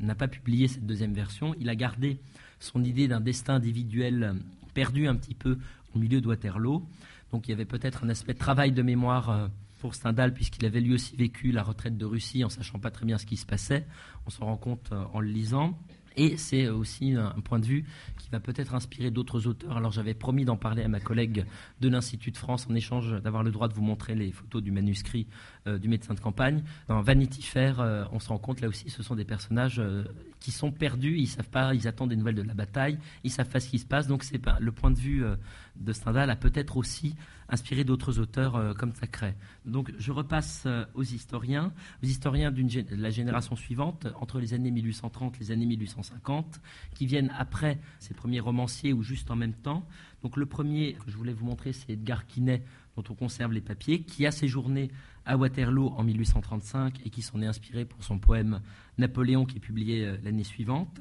n'a 0.00 0.14
pas 0.14 0.28
publié 0.28 0.68
cette 0.68 0.86
deuxième 0.86 1.14
version, 1.14 1.54
il 1.58 1.70
a 1.70 1.74
gardé 1.74 2.20
son 2.60 2.84
idée 2.84 3.08
d'un 3.08 3.20
destin 3.20 3.54
individuel 3.54 4.36
perdu 4.74 5.06
un 5.08 5.16
petit 5.16 5.34
peu 5.34 5.58
au 5.94 5.98
milieu 5.98 6.20
de 6.20 6.26
Waterloo. 6.26 6.86
Donc 7.32 7.48
il 7.48 7.52
y 7.52 7.54
avait 7.54 7.64
peut-être 7.64 8.04
un 8.04 8.08
aspect 8.08 8.34
de 8.34 8.38
travail 8.38 8.72
de 8.72 8.82
mémoire 8.82 9.30
euh, 9.30 9.48
pour 9.82 9.96
Stendhal, 9.96 10.32
puisqu'il 10.32 10.64
avait 10.64 10.80
lui 10.80 10.94
aussi 10.94 11.16
vécu 11.16 11.50
la 11.50 11.64
retraite 11.64 11.98
de 11.98 12.04
Russie 12.04 12.44
en 12.44 12.48
sachant 12.48 12.78
pas 12.78 12.92
très 12.92 13.04
bien 13.04 13.18
ce 13.18 13.26
qui 13.26 13.36
se 13.36 13.44
passait. 13.44 13.84
On 14.26 14.30
s'en 14.30 14.44
rend 14.46 14.56
compte 14.56 14.90
euh, 14.92 15.02
en 15.12 15.18
le 15.18 15.26
lisant. 15.26 15.76
Et 16.14 16.36
c'est 16.36 16.68
aussi 16.68 17.14
un 17.14 17.40
point 17.42 17.58
de 17.58 17.64
vue 17.64 17.84
qui 18.18 18.28
va 18.28 18.38
peut-être 18.38 18.74
inspirer 18.74 19.10
d'autres 19.10 19.46
auteurs. 19.46 19.78
Alors 19.78 19.90
j'avais 19.90 20.12
promis 20.12 20.44
d'en 20.44 20.58
parler 20.58 20.84
à 20.84 20.88
ma 20.88 21.00
collègue 21.00 21.46
de 21.80 21.88
l'Institut 21.88 22.30
de 22.30 22.36
France 22.36 22.66
en 22.70 22.74
échange 22.74 23.20
d'avoir 23.22 23.42
le 23.42 23.50
droit 23.50 23.66
de 23.66 23.72
vous 23.72 23.82
montrer 23.82 24.14
les 24.14 24.30
photos 24.30 24.62
du 24.62 24.70
manuscrit 24.70 25.26
euh, 25.66 25.78
du 25.78 25.88
médecin 25.88 26.14
de 26.14 26.20
campagne. 26.20 26.62
Dans 26.86 27.00
Vanity 27.00 27.42
Fair, 27.42 27.80
euh, 27.80 28.04
on 28.12 28.20
se 28.20 28.28
rend 28.28 28.38
compte 28.38 28.60
là 28.60 28.68
aussi, 28.68 28.88
ce 28.90 29.02
sont 29.02 29.16
des 29.16 29.24
personnages 29.24 29.82
qui 30.42 30.50
sont 30.50 30.72
perdus, 30.72 31.18
ils 31.18 31.26
savent 31.28 31.48
pas, 31.48 31.74
ils 31.74 31.88
attendent 31.88 32.10
des 32.10 32.16
nouvelles 32.16 32.34
de 32.34 32.42
la 32.42 32.54
bataille, 32.54 32.98
ils 33.24 33.30
savent 33.30 33.48
pas 33.48 33.60
ce 33.60 33.68
qui 33.68 33.78
se 33.78 33.86
passe. 33.86 34.06
Donc 34.06 34.24
c'est 34.24 34.40
le 34.60 34.72
point 34.72 34.90
de 34.90 34.98
vue 34.98 35.24
de 35.76 35.92
Stendhal 35.92 36.30
a 36.30 36.36
peut-être 36.36 36.76
aussi 36.76 37.14
inspiré 37.48 37.84
d'autres 37.84 38.18
auteurs 38.18 38.56
euh, 38.56 38.72
comme 38.72 38.92
Thackeray. 38.92 39.34
Donc 39.66 39.92
je 39.98 40.10
repasse 40.10 40.64
euh, 40.66 40.84
aux 40.94 41.02
historiens, 41.02 41.72
aux 42.02 42.06
historiens 42.06 42.50
de 42.50 42.96
la 42.96 43.10
génération 43.10 43.56
suivante, 43.56 44.06
entre 44.18 44.40
les 44.40 44.54
années 44.54 44.70
1830 44.70 45.36
et 45.36 45.40
les 45.40 45.50
années 45.50 45.66
1850, 45.66 46.60
qui 46.94 47.06
viennent 47.06 47.32
après 47.38 47.78
ces 47.98 48.14
premiers 48.14 48.40
romanciers 48.40 48.92
ou 48.92 49.02
juste 49.02 49.30
en 49.30 49.36
même 49.36 49.54
temps. 49.54 49.86
Donc 50.22 50.36
le 50.36 50.46
premier 50.46 50.94
que 50.94 51.10
je 51.10 51.16
voulais 51.16 51.32
vous 51.32 51.44
montrer, 51.44 51.72
c'est 51.72 51.92
Edgar 51.92 52.26
Quinet, 52.26 52.64
dont 52.96 53.04
on 53.10 53.14
conserve 53.14 53.52
les 53.52 53.60
papiers, 53.60 54.02
qui 54.02 54.26
a 54.26 54.30
séjourné 54.30 54.90
à 55.24 55.36
Waterloo 55.36 55.88
en 55.96 56.04
1835 56.04 57.00
et 57.04 57.10
qui 57.10 57.22
s'en 57.22 57.40
est 57.42 57.46
inspiré 57.46 57.84
pour 57.84 58.02
son 58.02 58.18
poème 58.18 58.60
Napoléon 58.98 59.44
qui 59.44 59.56
est 59.56 59.60
publié 59.60 60.04
euh, 60.04 60.16
l'année 60.22 60.44
suivante. 60.44 61.00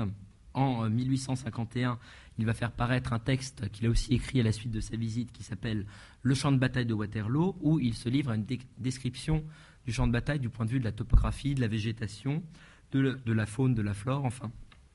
En 0.53 0.89
1851, 0.89 1.97
il 2.37 2.45
va 2.45 2.53
faire 2.53 2.71
paraître 2.71 3.13
un 3.13 3.19
texte 3.19 3.69
qu'il 3.69 3.85
a 3.85 3.89
aussi 3.89 4.13
écrit 4.13 4.41
à 4.41 4.43
la 4.43 4.51
suite 4.51 4.71
de 4.71 4.81
sa 4.81 4.97
visite 4.97 5.31
qui 5.31 5.43
s'appelle 5.43 5.85
Le 6.23 6.35
champ 6.35 6.51
de 6.51 6.57
bataille 6.57 6.85
de 6.85 6.93
Waterloo, 6.93 7.55
où 7.61 7.79
il 7.79 7.93
se 7.93 8.09
livre 8.09 8.31
à 8.31 8.35
une 8.35 8.45
description 8.77 9.45
du 9.85 9.93
champ 9.93 10.07
de 10.07 10.11
bataille 10.11 10.39
du 10.39 10.49
point 10.49 10.65
de 10.65 10.71
vue 10.71 10.79
de 10.79 10.83
la 10.83 10.91
topographie, 10.91 11.55
de 11.55 11.61
la 11.61 11.67
végétation, 11.67 12.43
de, 12.91 13.31
la 13.31 13.45
faune, 13.45 13.73
de 13.73 13.81
la 13.81 13.93
flore, 13.93 14.25
enfin. 14.25 14.51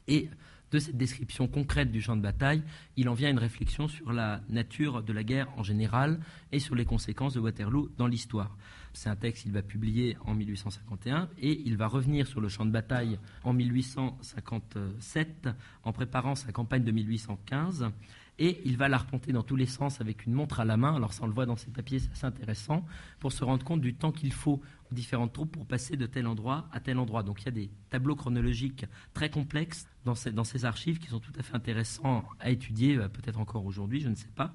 Et 0.09 0.29
de 0.71 0.79
cette 0.79 0.97
description 0.97 1.49
concrète 1.49 1.91
du 1.91 2.03
champ 2.03 2.17
de 2.17 2.23
bataille, 2.23 2.63
il 2.97 3.09
en 3.09 3.15
vient 3.15 3.31
une 3.31 3.39
réflexion 3.39 3.89
sur 3.89 4.13
la 4.13 4.41
nature 4.49 5.03
de 5.03 5.13
la 5.13 5.23
guerre 5.23 5.49
en 5.57 5.63
général 5.63 6.21
et 6.53 6.59
sur 6.59 6.75
les 6.75 6.85
conséquences 6.85 7.35
de 7.35 7.41
Waterloo 7.41 7.89
dans 7.97 8.07
l'histoire. 8.07 8.57
C'est 8.97 9.11
un 9.11 9.17
texte 9.17 9.43
qu'il 9.43 9.53
va 9.53 9.61
publier 9.61 10.17
en 10.25 10.35
1851 10.35 11.29
et 11.39 11.61
il 11.67 11.77
va 11.77 11.87
revenir 11.87 12.27
sur 12.27 12.41
le 12.41 12.49
champ 12.49 12.65
de 12.65 12.71
bataille 12.71 13.19
en 13.45 13.53
1857 13.53 15.51
en 15.85 15.93
préparant 15.93 16.35
sa 16.35 16.51
campagne 16.51 16.83
de 16.83 16.93
1815 16.93 17.91
et 18.39 18.63
il 18.65 18.79
va 18.79 18.89
l'arpenter 18.89 19.33
dans 19.33 19.43
tous 19.43 19.57
les 19.57 19.67
sens 19.67 20.01
avec 20.01 20.25
une 20.25 20.33
montre 20.33 20.61
à 20.61 20.65
la 20.65 20.79
main. 20.79 20.97
Alors 20.97 21.13
ça, 21.13 21.25
on 21.25 21.27
le 21.27 21.35
voit 21.35 21.45
dans 21.45 21.57
ses 21.57 21.71
papiers, 21.71 21.99
c'est 21.99 22.11
assez 22.11 22.25
intéressant, 22.25 22.87
pour 23.21 23.33
se 23.33 23.45
rendre 23.45 23.65
compte 23.65 23.83
du 23.83 23.95
temps 23.95 24.13
qu'il 24.13 24.33
faut 24.33 24.63
aux 24.91 24.95
différentes 24.95 25.35
troupes 25.35 25.53
pour 25.53 25.67
passer 25.67 25.99
de 25.99 26.07
tel 26.07 26.27
endroit 26.27 26.67
à 26.73 26.81
tel 26.81 26.99
endroit. 26.99 27.23
Donc 27.23 27.43
il 27.43 27.45
y 27.45 27.49
a 27.49 27.53
des 27.53 27.71
tableaux 27.91 28.17
chronologiques 28.17 28.87
très 29.13 29.29
complexes 29.29 29.87
dans 30.07 30.15
ces, 30.15 30.33
dans 30.33 30.45
ces 30.45 30.65
archives 30.65 30.99
qui 30.99 31.09
sont 31.09 31.21
tout 31.21 31.33
à 31.39 31.43
fait 31.43 31.55
intéressants 31.55 32.25
à 32.41 32.49
étudier, 32.49 32.97
euh, 32.97 33.09
peut-être 33.09 33.41
encore 33.41 33.67
aujourd'hui, 33.67 34.01
je 34.01 34.09
ne 34.09 34.15
sais 34.15 34.33
pas. 34.35 34.55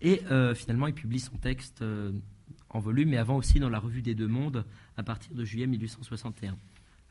Et 0.00 0.22
euh, 0.30 0.54
finalement, 0.54 0.86
il 0.86 0.94
publie 0.94 1.20
son 1.20 1.36
texte 1.36 1.82
euh, 1.82 2.12
en 2.74 2.80
volume, 2.80 3.10
mais 3.10 3.16
avant 3.16 3.36
aussi 3.36 3.60
dans 3.60 3.70
la 3.70 3.78
Revue 3.78 4.02
des 4.02 4.14
Deux 4.14 4.28
Mondes 4.28 4.64
à 4.96 5.02
partir 5.02 5.34
de 5.34 5.44
juillet 5.44 5.66
1861. 5.66 6.56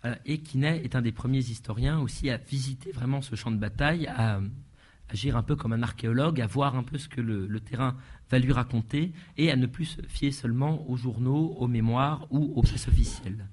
Euh, 0.06 0.16
et 0.26 0.40
Quinet 0.40 0.84
est 0.84 0.96
un 0.96 1.02
des 1.02 1.12
premiers 1.12 1.40
historiens 1.40 2.00
aussi 2.00 2.30
à 2.30 2.38
visiter 2.38 2.92
vraiment 2.92 3.22
ce 3.22 3.36
champ 3.36 3.52
de 3.52 3.58
bataille, 3.58 4.08
à, 4.08 4.42
agir 5.10 5.38
un 5.38 5.44
peu 5.44 5.56
comme 5.56 5.74
un 5.74 5.84
archéologue, 5.84 6.42
à 6.42 6.48
voir 6.48 6.76
un 6.76 6.84
peu 6.84 6.98
ce 6.98 7.08
que 7.08 7.22
le, 7.22 7.60
terrain 7.60 7.96
va 8.30 8.40
lui 8.40 8.52
raconter 8.52 9.14
et 9.38 9.52
à 9.52 9.56
ne 9.56 9.66
plus 9.66 9.86
se 9.86 10.02
fier 10.02 10.32
seulement 10.32 10.90
aux 10.90 10.98
journaux, 10.98 11.56
aux 11.58 11.68
mémoires 11.68 12.28
ou 12.30 12.52
aux 12.56 12.62
pièces 12.62 12.88
officielles. 12.88 13.48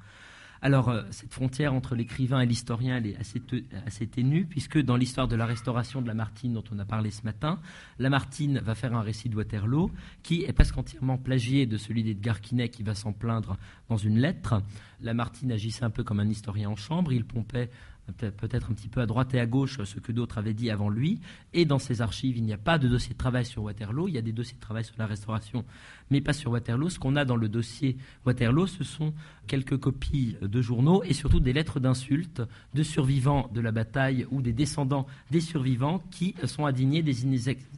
Alors, 0.63 0.91
euh, 0.91 1.03
cette 1.11 1.33
frontière 1.33 1.73
entre 1.73 1.95
l'écrivain 1.95 2.41
et 2.41 2.47
l'historien, 2.47 3.03
est 3.03 3.17
assez, 3.17 4.07
ténue, 4.07 4.45
puisque 4.45 4.79
dans 4.79 4.97
l'histoire 4.97 5.27
de 5.27 5.37
la 5.37 5.47
restauration 5.47 6.03
de 6.03 6.07
Lamartine, 6.07 6.53
dont 6.53 6.65
on 6.71 6.79
a 6.79 6.85
parlé 6.85 7.11
ce 7.11 7.23
matin, 7.25 7.59
Lamartine 7.99 8.59
va 8.59 8.75
faire 8.75 8.95
un 8.95 9.01
récit 9.01 9.31
de 9.31 9.37
Waterloo, 9.37 9.91
qui 10.23 10.45
est 10.45 10.53
presque 10.53 10.77
entièrement 10.77 11.17
plagié 11.17 11.65
de 11.65 11.79
celui 11.79 12.03
d'Edgar 12.03 12.43
Quinet, 12.43 12.69
qui 12.69 12.83
va 12.83 12.95
s'en 12.95 13.13
plaindre 13.13 13.57
dans 13.89 13.97
une 13.97 14.19
lettre. 14.19 14.63
Lamartine 15.01 15.53
agissait 15.53 15.85
un 15.85 15.91
peu 15.91 16.05
comme 16.05 16.21
un 16.21 16.29
historien 16.29 16.69
en 16.69 16.77
chambre, 16.77 17.13
il 17.13 17.25
pompait 17.25 17.71
peut-être 18.13 18.71
un 18.71 18.75
petit 18.75 18.89
peu 18.89 19.01
à 19.01 19.07
droite 19.07 19.35
et 19.35 19.41
à 19.41 19.47
gauche 19.47 19.83
ce 19.85 19.99
que 20.01 20.13
d'autres 20.13 20.39
avaient 20.39 20.55
dit 20.55 20.71
avant 20.71 20.89
lui. 20.89 21.21
Et 21.53 21.65
dans 21.65 21.79
ses 21.79 22.03
archives, 22.03 22.37
il 22.37 22.45
n'y 22.45 22.53
a 22.53 22.59
pas 22.59 22.79
de 22.79 22.89
dossier 22.89 23.13
de 23.13 23.19
travail 23.19 23.45
sur 23.45 23.63
Waterloo. 23.63 24.09
Il 24.09 24.15
y 24.15 24.19
a 24.19 24.23
des 24.23 24.33
dossiers 24.33 24.57
de 24.57 24.61
travail 24.61 24.85
sur 24.85 24.95
la 24.99 25.07
restauration, 25.07 25.65
mais 26.11 26.21
pas 26.21 26.33
sur 26.33 26.51
Waterloo. 26.53 26.91
Ce 26.91 26.99
qu'on 26.99 27.17
a 27.17 27.25
dans 27.25 27.37
le 27.37 27.49
dossier 27.49 27.97
Waterloo, 28.27 28.67
ce 28.67 28.85
sont 28.85 29.15
quelques 29.47 29.79
copies 29.79 30.37
de 30.41 30.63
journaux 30.63 31.03
et 31.05 31.13
surtout 31.13 31.41
des 31.41 31.53
lettres 31.53 31.81
d'insultes 31.81 32.43
de 32.75 32.83
survivants 32.83 33.51
de 33.53 33.61
la 33.61 33.73
bataille 33.73 34.27
ou 34.31 34.43
des 34.43 34.53
descendants 34.53 35.07
des 35.31 35.41
survivants 35.41 36.03
qui 36.11 36.35
sont 36.45 36.67
indignés 36.67 37.03
des, 37.03 37.15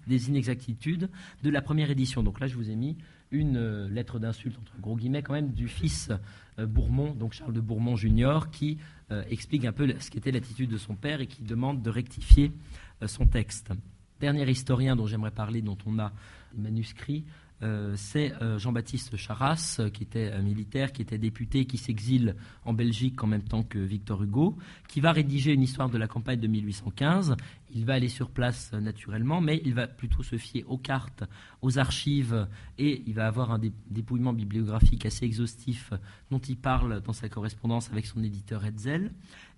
des 0.06 0.28
inexactitudes 0.28 1.08
de 1.42 1.50
la 1.50 1.62
première 1.62 1.90
édition. 1.90 2.22
Donc 2.22 2.40
là, 2.40 2.46
je 2.46 2.56
vous 2.56 2.70
ai 2.70 2.76
mis 2.76 2.96
une 3.32 3.56
euh, 3.56 3.88
lettre 3.88 4.18
d'insulte, 4.18 4.56
entre 4.58 4.78
gros 4.80 4.96
guillemets, 4.96 5.22
quand 5.22 5.32
même, 5.32 5.52
du 5.52 5.66
fils 5.66 6.10
euh, 6.58 6.66
Bourmont, 6.66 7.12
donc 7.14 7.32
Charles 7.32 7.54
de 7.54 7.60
Bourmont 7.60 7.96
Junior, 7.96 8.50
qui 8.50 8.78
euh, 9.10 9.24
explique 9.30 9.64
un 9.64 9.72
peu 9.72 9.92
ce 9.98 10.10
qu'était 10.10 10.30
l'attitude 10.30 10.70
de 10.70 10.76
son 10.76 10.94
père 10.94 11.20
et 11.20 11.26
qui 11.26 11.42
demande 11.42 11.82
de 11.82 11.90
rectifier 11.90 12.52
son 13.06 13.26
texte. 13.26 13.72
Dernier 14.20 14.48
historien 14.48 14.94
dont 14.94 15.06
j'aimerais 15.06 15.32
parler, 15.32 15.62
dont 15.62 15.78
on 15.86 15.98
a 15.98 16.12
des 16.54 16.62
manuscrits, 16.62 17.24
euh, 17.62 17.92
c'est 17.97 18.33
euh, 18.42 18.59
Jean-Baptiste 18.59 19.16
Charras, 19.16 19.76
euh, 19.78 19.88
qui 19.88 20.02
était 20.02 20.40
militaire, 20.42 20.92
qui 20.92 21.02
était 21.02 21.19
député, 21.19 21.64
qui 21.64 21.78
s'exile 21.78 22.35
en 22.64 22.73
Belgique 22.73 23.23
en 23.23 23.26
même 23.26 23.42
temps 23.42 23.62
que 23.62 23.78
Victor 23.78 24.23
Hugo, 24.23 24.57
qui 24.88 25.00
va 25.00 25.12
rédiger 25.12 25.52
une 25.52 25.62
histoire 25.62 25.88
de 25.88 25.99
la 25.99 26.09
campagne 26.09 26.40
de 26.40 26.49
1815. 26.49 27.37
Il 27.75 27.85
va 27.85 27.95
aller 27.95 28.09
sur 28.09 28.31
place 28.31 28.73
naturellement, 28.73 29.40
mais 29.40 29.62
il 29.64 29.75
va 29.75 29.87
plutôt 29.87 30.23
se 30.23 30.37
fier 30.37 30.64
aux 30.69 30.76
cartes, 30.76 31.25
aux 31.62 31.78
archives, 31.78 32.47
et 32.78 33.02
il 33.07 33.14
va 33.14 33.26
avoir 33.26 33.52
un 33.52 33.61
dépouillement 33.88 34.33
bibliographique 34.33 35.07
assez 35.07 35.25
exhaustif 35.25 35.92
dont 36.31 36.40
il 36.40 36.57
parle 36.57 37.00
dans 37.00 37.12
sa 37.12 37.28
correspondance 37.28 37.90
avec 37.90 38.07
son 38.07 38.23
éditeur 38.23 38.64
Hetzel. 38.64 39.12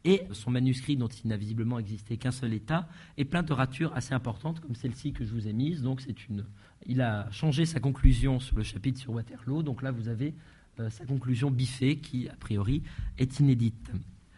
Et 0.05 0.23
son 0.33 0.51
manuscrit, 0.51 0.97
dont 0.97 1.09
il 1.09 1.29
n'a 1.29 1.37
visiblement 1.37 1.79
existé 1.79 2.19
qu'un 2.19 2.31
seul 2.31 2.53
état, 2.53 2.89
est 3.17 3.25
plein 3.25 3.43
de 3.43 3.53
ratures 3.53 3.93
assez 3.95 4.13
importantes, 4.13 4.61
comme 4.61 4.75
celle-ci 4.75 5.13
que 5.13 5.25
je 5.25 5.33
vous 5.33 5.49
ai 5.49 5.53
mise. 5.53 5.83
Donc 5.83 6.03
c'est 6.03 6.29
une 6.29 6.45
il 6.87 7.01
a 7.01 7.31
changé 7.31 7.65
sa 7.65 7.81
conclusion 7.81 8.41
sur 8.41 8.57
le 8.57 8.63
chapitre 8.63 9.01
sur 9.01 9.13
Waterloo. 9.13 9.63
Donc 9.63 9.83
là, 9.83 9.91
vous 9.91 10.09
avez 10.09 10.35
euh, 10.81 10.91
sa 10.91 11.05
conclusion 11.07 11.51
biffée 11.51 11.97
qui, 11.97 12.29
a 12.29 12.37
priori, 12.37 12.83
est 13.19 13.41
inédite. 13.41 13.91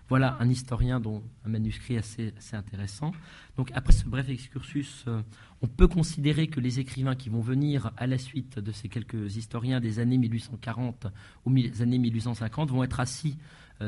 Voilà 0.09 0.37
un 0.39 0.49
historien 0.49 1.01
dont 1.01 1.25
un 1.45 1.49
manuscrit 1.49 1.97
assez, 1.97 2.33
intéressant. 2.53 3.11
Donc 3.57 3.73
après 3.75 3.93
ce 3.93 4.05
bref 4.05 4.29
excursus, 4.29 5.05
euh, 5.09 5.21
on 5.63 5.67
peut 5.67 5.89
considérer 5.89 6.47
que 6.47 6.61
les 6.61 6.79
écrivains 6.79 7.17
qui 7.17 7.29
vont 7.29 7.41
venir 7.41 7.91
à 7.97 8.07
la 8.07 8.17
suite 8.17 8.61
de 8.61 8.71
ces 8.71 8.89
quelques 8.89 9.37
historiens 9.37 9.81
des 9.81 9.99
années 9.99 10.19
1840 10.19 11.09
ou 11.45 11.53
des 11.53 11.83
années 11.83 11.99
1850 11.99 12.71
vont 12.71 12.85
être 12.85 13.01
assis, 13.01 13.37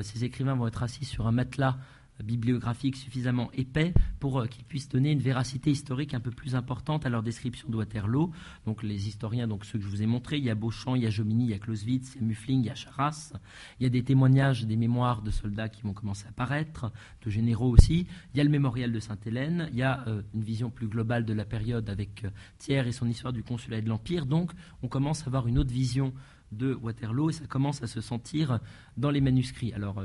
ces 0.03 0.25
écrivains 0.25 0.55
vont 0.55 0.67
être 0.67 0.83
assis 0.83 1.05
sur 1.05 1.27
un 1.27 1.33
matelas 1.33 1.79
bibliographique 2.23 2.97
suffisamment 2.97 3.51
épais 3.53 3.95
pour 4.21 4.41
euh, 4.41 4.47
qu'ils 4.47 4.65
puissent 4.65 4.89
donner 4.89 5.13
une 5.13 5.21
véracité 5.21 5.71
historique 5.71 6.15
un 6.15 6.21
peu 6.21 6.31
plus 6.31 6.55
importante 6.55 7.07
à 7.07 7.09
leur 7.09 7.23
description 7.23 7.69
de 7.69 7.77
Waterloo. 7.77 8.33
Donc 8.67 8.83
les 8.83 9.09
historiens, 9.09 9.47
donc 9.47 9.65
ceux 9.65 9.79
que 9.79 9.85
je 9.85 9.91
vous 9.91 10.03
ai 10.03 10.07
montrés, 10.07 10.39
il 10.39 10.45
y 10.45 10.51
a 10.51 10.55
Beauchamp, 10.55 10.97
il 10.97 11.03
y 11.03 11.07
a 11.07 11.11
Jomini, 11.11 11.45
il 11.45 11.51
y 11.51 11.55
a 11.55 11.59
Clausewitz, 11.59 12.15
il 12.15 12.23
y 12.23 12.25
a 12.25 12.27
Muffling, 12.27 12.61
il 12.63 12.67
y 12.67 12.71
a 12.71 12.75
Charras. 12.75 13.33
Il 13.81 13.85
y 13.85 13.87
a 13.87 13.91
des 13.91 14.03
témoignages, 14.03 14.67
des 14.67 14.77
mémoires 14.77 15.23
de 15.23 15.31
soldats 15.31 15.69
qui 15.69 15.83
vont 15.83 15.93
commencer 15.93 16.27
à 16.27 16.31
apparaître, 16.31 16.93
de 17.25 17.31
généraux 17.31 17.71
aussi. 17.71 18.07
Il 18.35 18.39
y 18.39 18.41
a 18.41 18.45
le 18.45 18.51
mémorial 18.51 18.93
de 18.93 19.01
Sainte-Hélène. 19.01 19.69
Il 19.73 19.79
y 19.79 19.83
a 19.83 20.05
euh, 20.09 20.23
une 20.35 20.43
vision 20.43 20.71
plus 20.71 20.89
globale 20.89 21.25
de 21.25 21.33
la 21.33 21.45
période 21.45 21.89
avec 21.89 22.25
euh, 22.25 22.31
Thiers 22.59 22.87
et 22.87 22.93
son 22.93 23.09
histoire 23.09 23.33
du 23.33 23.43
consulat 23.43 23.79
et 23.79 23.83
de 23.83 23.89
l'Empire. 23.89 24.27
Donc 24.27 24.53
on 24.83 24.89
commence 24.89 25.23
à 25.23 25.27
avoir 25.27 25.47
une 25.47 25.59
autre 25.59 25.73
vision 25.73 26.13
de 26.53 26.75
Waterloo 26.75 27.31
et 27.31 27.33
ça 27.33 27.47
commence 27.47 27.83
à 27.83 27.87
se 27.87 28.01
sentir 28.01 28.61
dans 28.97 29.11
les 29.11 29.21
manuscrits. 29.21 29.73
Alors, 29.73 30.03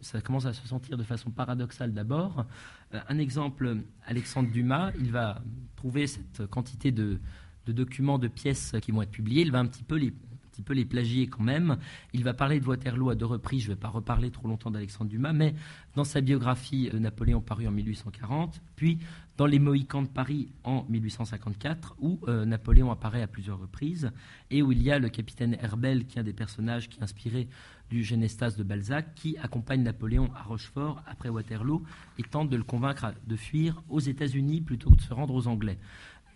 ça 0.00 0.20
commence 0.20 0.46
à 0.46 0.52
se 0.52 0.66
sentir 0.66 0.96
de 0.96 1.02
façon 1.02 1.30
paradoxale 1.30 1.92
d'abord. 1.92 2.46
Euh, 2.94 3.00
un 3.08 3.18
exemple, 3.18 3.78
Alexandre 4.04 4.50
Dumas, 4.50 4.92
il 4.98 5.10
va 5.10 5.42
trouver 5.76 6.06
cette 6.06 6.46
quantité 6.46 6.92
de, 6.92 7.18
documents, 7.66 8.18
de 8.18 8.28
pièces 8.28 8.74
qui 8.82 8.92
vont 8.92 9.02
être 9.02 9.10
publiées, 9.10 9.42
il 9.42 9.50
va 9.50 9.58
un 9.58 9.66
petit 9.66 9.82
peu 9.82 9.96
les 9.96 10.12
petit 10.56 10.62
peu 10.62 10.72
les 10.72 10.86
plagier 10.86 11.26
quand 11.26 11.42
même. 11.42 11.76
Il 12.14 12.24
va 12.24 12.32
parler 12.32 12.60
de 12.60 12.66
Waterloo 12.66 13.10
à 13.10 13.14
deux 13.14 13.26
reprises, 13.26 13.64
je 13.64 13.68
ne 13.68 13.74
vais 13.74 13.80
pas 13.80 13.88
reparler 13.88 14.30
trop 14.30 14.48
longtemps 14.48 14.70
d'Alexandre 14.70 15.10
Dumas, 15.10 15.34
mais 15.34 15.54
dans 15.94 16.04
sa 16.04 16.22
biographie 16.22 16.88
de 16.88 16.98
Napoléon 16.98 17.42
parue 17.42 17.66
en 17.66 17.72
1840, 17.72 18.62
puis 18.74 18.98
dans 19.36 19.44
Les 19.44 19.58
Mohicans 19.58 20.02
de 20.02 20.08
Paris 20.08 20.48
en 20.64 20.86
1854, 20.88 21.96
où 22.00 22.20
euh, 22.26 22.46
Napoléon 22.46 22.90
apparaît 22.90 23.20
à 23.20 23.26
plusieurs 23.26 23.58
reprises, 23.58 24.10
et 24.50 24.62
où 24.62 24.72
il 24.72 24.82
y 24.82 24.90
a 24.90 24.98
le 24.98 25.10
capitaine 25.10 25.58
Herbel, 25.60 26.06
qui 26.06 26.16
est 26.16 26.22
un 26.22 26.24
des 26.24 26.32
personnages 26.32 26.88
qui 26.88 27.02
inspirait 27.02 27.48
du 27.90 28.02
Genestas 28.02 28.52
de 28.56 28.62
Balzac, 28.62 29.14
qui 29.14 29.36
accompagne 29.36 29.82
Napoléon 29.82 30.30
à 30.34 30.42
Rochefort 30.42 31.02
après 31.06 31.28
Waterloo 31.28 31.84
et 32.18 32.22
tente 32.22 32.48
de 32.48 32.56
le 32.56 32.64
convaincre 32.64 33.12
de 33.26 33.36
fuir 33.36 33.82
aux 33.90 34.00
États-Unis 34.00 34.62
plutôt 34.62 34.90
que 34.90 34.96
de 34.96 35.02
se 35.02 35.12
rendre 35.12 35.34
aux 35.34 35.46
Anglais. 35.46 35.78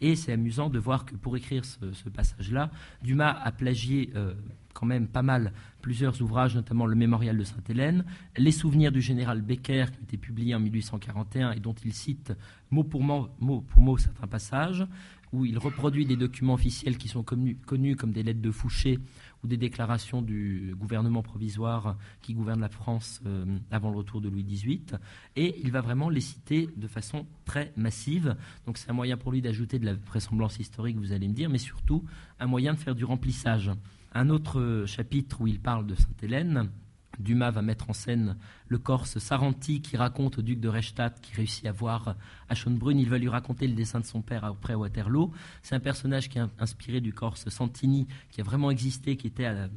Et 0.00 0.16
c'est 0.16 0.33
amusant 0.33 0.71
de 0.71 0.78
voir 0.78 1.04
que 1.04 1.14
pour 1.14 1.37
écrire 1.37 1.64
ce, 1.64 2.09
passage-là, 2.09 2.71
Dumas 3.02 3.38
a 3.42 3.52
plagié 3.52 4.11
euh, 4.14 4.35
quand 4.73 4.87
même 4.87 5.09
pas 5.09 5.23
mal 5.23 5.52
plusieurs 5.83 6.21
ouvrages, 6.23 6.54
notamment 6.54 6.87
le 6.87 6.95
Mémorial 6.95 7.37
de 7.37 7.45
Sainte-Hélène, 7.45 8.04
les 8.37 8.52
souvenirs 8.52 8.92
du 8.92 9.00
général 9.00 9.42
Becker, 9.42 9.87
qui 9.92 9.99
ont 9.99 10.04
été 10.04 10.16
publiés 10.16 10.54
en 10.54 10.61
1841 10.61 11.52
et 11.52 11.61
dont 11.61 11.75
il 11.85 11.92
cite 11.92 12.33
mot, 12.71 12.85
pour 12.85 13.02
mot 13.02 13.99
certains 13.99 14.26
passages, 14.26 14.87
où 15.33 15.45
il 15.45 15.59
reproduit 15.59 16.07
des 16.07 16.17
documents 16.17 16.55
officiels 16.55 16.99
qui 16.99 17.09
sont 17.09 17.23
connus, 17.23 17.97
comme 17.97 18.13
des 18.13 18.23
lettres 18.23 18.41
de 18.41 18.51
Fouché 18.51 18.99
ou 19.43 19.47
des 19.47 19.57
déclarations 19.57 20.23
du 20.23 20.75
gouvernement 20.79 21.23
provisoire 21.23 21.97
qui 22.21 22.35
gouverne 22.35 22.61
la 22.61 22.69
France 22.69 23.21
euh, 23.27 23.45
avant 23.71 23.91
le 23.91 23.97
retour 23.97 24.21
de 24.21 24.29
Louis 24.29 24.45
XVIII. 24.45 24.99
Et 25.37 25.61
il 25.63 25.71
va 25.71 25.81
vraiment 25.81 26.11
les 26.11 26.21
citer 26.21 26.69
de 26.77 26.87
façon 26.87 27.27
très 27.45 27.73
massive. 27.77 28.37
Donc 28.67 28.77
c'est 28.77 28.91
un 28.91 28.95
moyen 28.95 29.17
pour 29.17 29.33
lui 29.33 29.41
d'ajouter 29.41 29.79
de 29.79 29.87
la 29.87 29.95
vraisemblance 29.95 30.59
historique, 30.59 30.99
vous 30.99 31.13
allez 31.13 31.29
me 31.29 31.35
dire, 31.35 31.49
mais 31.49 31.59
surtout 31.59 32.05
un 32.39 32.47
moyen 32.47 32.75
de 32.75 32.79
faire 32.79 32.95
du 32.95 33.05
remplissage. 33.05 33.71
Un 34.13 34.29
autre 34.29 34.85
chapitre 34.87 35.41
où 35.41 35.47
il 35.47 35.61
parle 35.61 35.87
de 35.87 35.95
Sainte-Hélène, 35.95 36.69
Dumas 37.19 37.50
va 37.50 37.62
mettre 37.62 37.90
en 37.90 37.93
scène 37.93 38.37
le 38.69 38.79
Corse 38.79 39.19
Saranti 39.19 39.83
qui 39.83 39.97
raconte 39.97 40.38
au 40.38 40.43
duc 40.43 40.61
de 40.61 40.69
Reichstadt 40.69 41.21
qui 41.21 41.35
réussit 41.35 41.67
à 41.67 41.73
voir 41.73 42.17
à 42.49 42.55
Schönbrunn. 42.55 42.99
Il 42.99 43.09
va 43.09 43.19
lui 43.19 43.29
raconter 43.29 43.67
le 43.67 43.75
dessin 43.75 44.00
de 44.00 44.07
son 44.07 44.23
père 44.23 44.45
après 44.45 44.75
Waterloo. 44.75 45.33
C'est 45.62 45.75
un 45.75 45.81
personnage 45.81 46.29
qui 46.29 46.38
est 46.38 46.43
inspiré 46.59 47.00
du 47.00 47.12
Corse 47.12 47.49
Santini 47.49 48.07
qui 48.31 48.40
a 48.40 48.45
vraiment 48.45 48.71
existé, 48.71 49.17
qui 49.17 49.26
était 49.26 49.47
à, 49.47 49.69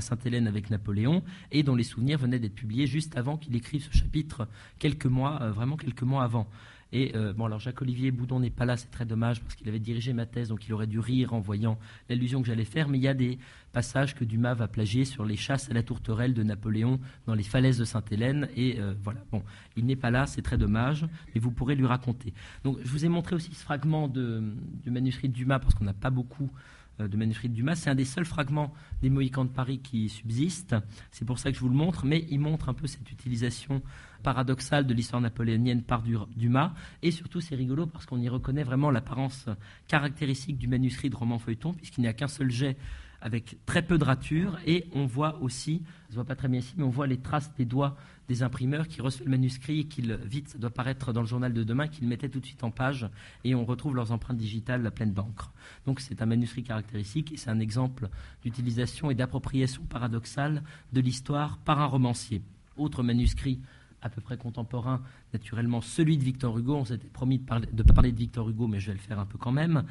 Sainte-Hélène 0.00 0.46
avec 0.46 0.70
Napoléon 0.70 1.22
et 1.50 1.62
dont 1.62 1.74
les 1.74 1.84
souvenirs 1.84 2.18
venaient 2.18 2.38
d'être 2.38 2.54
publiés 2.54 2.86
juste 2.86 3.16
avant 3.16 3.36
qu'il 3.36 3.54
écrive 3.56 3.84
ce 3.84 3.96
chapitre, 3.96 4.48
quelques 4.78 5.06
mois, 5.06 5.40
euh, 5.42 5.52
vraiment 5.52 5.76
quelques 5.76 6.02
mois 6.02 6.24
avant. 6.24 6.48
Et 6.92 7.12
euh, 7.16 7.32
bon, 7.32 7.46
alors 7.46 7.58
Jacques-Olivier 7.58 8.10
Boudon 8.10 8.40
n'est 8.40 8.50
pas 8.50 8.66
là, 8.66 8.76
c'est 8.76 8.90
très 8.90 9.06
dommage 9.06 9.40
parce 9.40 9.54
qu'il 9.54 9.68
avait 9.68 9.80
dirigé 9.80 10.12
ma 10.12 10.26
thèse, 10.26 10.48
donc 10.48 10.66
il 10.66 10.74
aurait 10.74 10.86
dû 10.86 11.00
rire 11.00 11.32
en 11.32 11.40
voyant 11.40 11.78
l'allusion 12.08 12.42
que 12.42 12.46
j'allais 12.46 12.66
faire. 12.66 12.88
Mais 12.88 12.98
il 12.98 13.02
y 13.02 13.08
a 13.08 13.14
des 13.14 13.38
passages 13.72 14.14
que 14.14 14.24
Dumas 14.24 14.54
va 14.54 14.68
plagier 14.68 15.06
sur 15.06 15.24
les 15.24 15.36
chasses 15.36 15.70
à 15.70 15.74
la 15.74 15.82
tourterelle 15.82 16.34
de 16.34 16.42
Napoléon 16.42 17.00
dans 17.26 17.34
les 17.34 17.42
falaises 17.42 17.78
de 17.78 17.86
Sainte-Hélène. 17.86 18.48
Et 18.56 18.78
euh, 18.78 18.92
voilà, 19.02 19.20
bon, 19.32 19.42
il 19.76 19.86
n'est 19.86 19.96
pas 19.96 20.10
là, 20.10 20.26
c'est 20.26 20.42
très 20.42 20.58
dommage, 20.58 21.06
mais 21.34 21.40
vous 21.40 21.50
pourrez 21.50 21.74
lui 21.74 21.86
raconter. 21.86 22.34
Donc 22.62 22.78
je 22.84 22.88
vous 22.88 23.06
ai 23.06 23.08
montré 23.08 23.36
aussi 23.36 23.54
ce 23.54 23.62
fragment 23.62 24.06
de, 24.06 24.42
du 24.84 24.90
manuscrit 24.90 25.28
de 25.30 25.34
Dumas 25.34 25.60
parce 25.60 25.74
qu'on 25.74 25.84
n'a 25.84 25.94
pas 25.94 26.10
beaucoup 26.10 26.50
de 26.98 27.16
manuscrit 27.16 27.48
de 27.48 27.54
Dumas. 27.54 27.76
C'est 27.76 27.90
un 27.90 27.94
des 27.94 28.04
seuls 28.04 28.24
fragments 28.24 28.72
des 29.00 29.10
Mohicans 29.10 29.44
de 29.44 29.50
Paris 29.50 29.80
qui 29.80 30.08
subsistent. 30.08 30.76
C'est 31.10 31.24
pour 31.24 31.38
ça 31.38 31.50
que 31.50 31.56
je 31.56 31.62
vous 31.62 31.68
le 31.68 31.74
montre, 31.74 32.04
mais 32.04 32.26
il 32.30 32.40
montre 32.40 32.68
un 32.68 32.74
peu 32.74 32.86
cette 32.86 33.10
utilisation 33.10 33.82
paradoxale 34.22 34.86
de 34.86 34.94
l'histoire 34.94 35.20
napoléonienne 35.20 35.82
par 35.82 36.02
Dumas. 36.02 36.72
Et 37.02 37.10
surtout, 37.10 37.40
c'est 37.40 37.54
rigolo 37.54 37.86
parce 37.86 38.06
qu'on 38.06 38.20
y 38.20 38.28
reconnaît 38.28 38.62
vraiment 38.62 38.90
l'apparence 38.90 39.46
caractéristique 39.88 40.58
du 40.58 40.68
manuscrit 40.68 41.10
de 41.10 41.16
roman 41.16 41.38
feuilleton, 41.38 41.72
puisqu'il 41.74 42.02
n'y 42.02 42.08
a 42.08 42.12
qu'un 42.12 42.28
seul 42.28 42.50
jet 42.50 42.76
avec 43.22 43.56
très 43.64 43.82
peu 43.82 43.98
de 43.98 44.04
ratures 44.04 44.58
et 44.66 44.86
on 44.92 45.06
voit 45.06 45.40
aussi, 45.40 45.82
ça 46.06 46.10
se 46.10 46.14
voit 46.16 46.24
pas 46.24 46.34
très 46.34 46.48
bien 46.48 46.58
ici, 46.60 46.74
mais 46.76 46.84
on 46.84 46.90
voit 46.90 47.06
les 47.06 47.18
traces 47.18 47.54
des 47.54 47.64
doigts 47.64 47.96
des 48.28 48.42
imprimeurs 48.42 48.88
qui 48.88 49.00
reçoivent 49.00 49.26
le 49.26 49.30
manuscrit 49.30 49.80
et 49.80 49.84
qu'ils, 49.84 50.14
vite, 50.24 50.48
ça 50.48 50.58
doit 50.58 50.70
paraître 50.70 51.12
dans 51.12 51.20
le 51.20 51.26
journal 51.26 51.52
de 51.52 51.62
demain, 51.64 51.88
qu'ils 51.88 52.06
mettaient 52.06 52.28
tout 52.28 52.40
de 52.40 52.46
suite 52.46 52.64
en 52.64 52.70
page 52.70 53.08
et 53.44 53.54
on 53.54 53.64
retrouve 53.64 53.94
leurs 53.94 54.12
empreintes 54.12 54.36
digitales 54.36 54.90
pleines 54.90 55.12
d'encre. 55.12 55.52
Donc 55.86 56.00
c'est 56.00 56.20
un 56.20 56.26
manuscrit 56.26 56.62
caractéristique 56.62 57.32
et 57.32 57.36
c'est 57.36 57.50
un 57.50 57.60
exemple 57.60 58.08
d'utilisation 58.42 59.10
et 59.10 59.14
d'appropriation 59.14 59.82
paradoxale 59.84 60.62
de 60.92 61.00
l'histoire 61.00 61.58
par 61.58 61.80
un 61.80 61.86
romancier. 61.86 62.42
Autre 62.76 63.02
manuscrit 63.02 63.60
à 64.02 64.08
peu 64.08 64.20
près 64.20 64.36
contemporain, 64.36 65.00
naturellement 65.32 65.80
celui 65.80 66.18
de 66.18 66.24
Victor 66.24 66.58
Hugo. 66.58 66.74
On 66.74 66.84
s'était 66.84 67.06
promis 67.06 67.38
de, 67.38 67.44
parler, 67.44 67.68
de 67.72 67.82
parler 67.84 68.10
de 68.10 68.18
Victor 68.18 68.48
Hugo, 68.48 68.66
mais 68.66 68.80
je 68.80 68.88
vais 68.88 68.94
le 68.94 68.98
faire 68.98 69.20
un 69.20 69.26
peu 69.26 69.38
quand 69.38 69.52
même. 69.52 69.84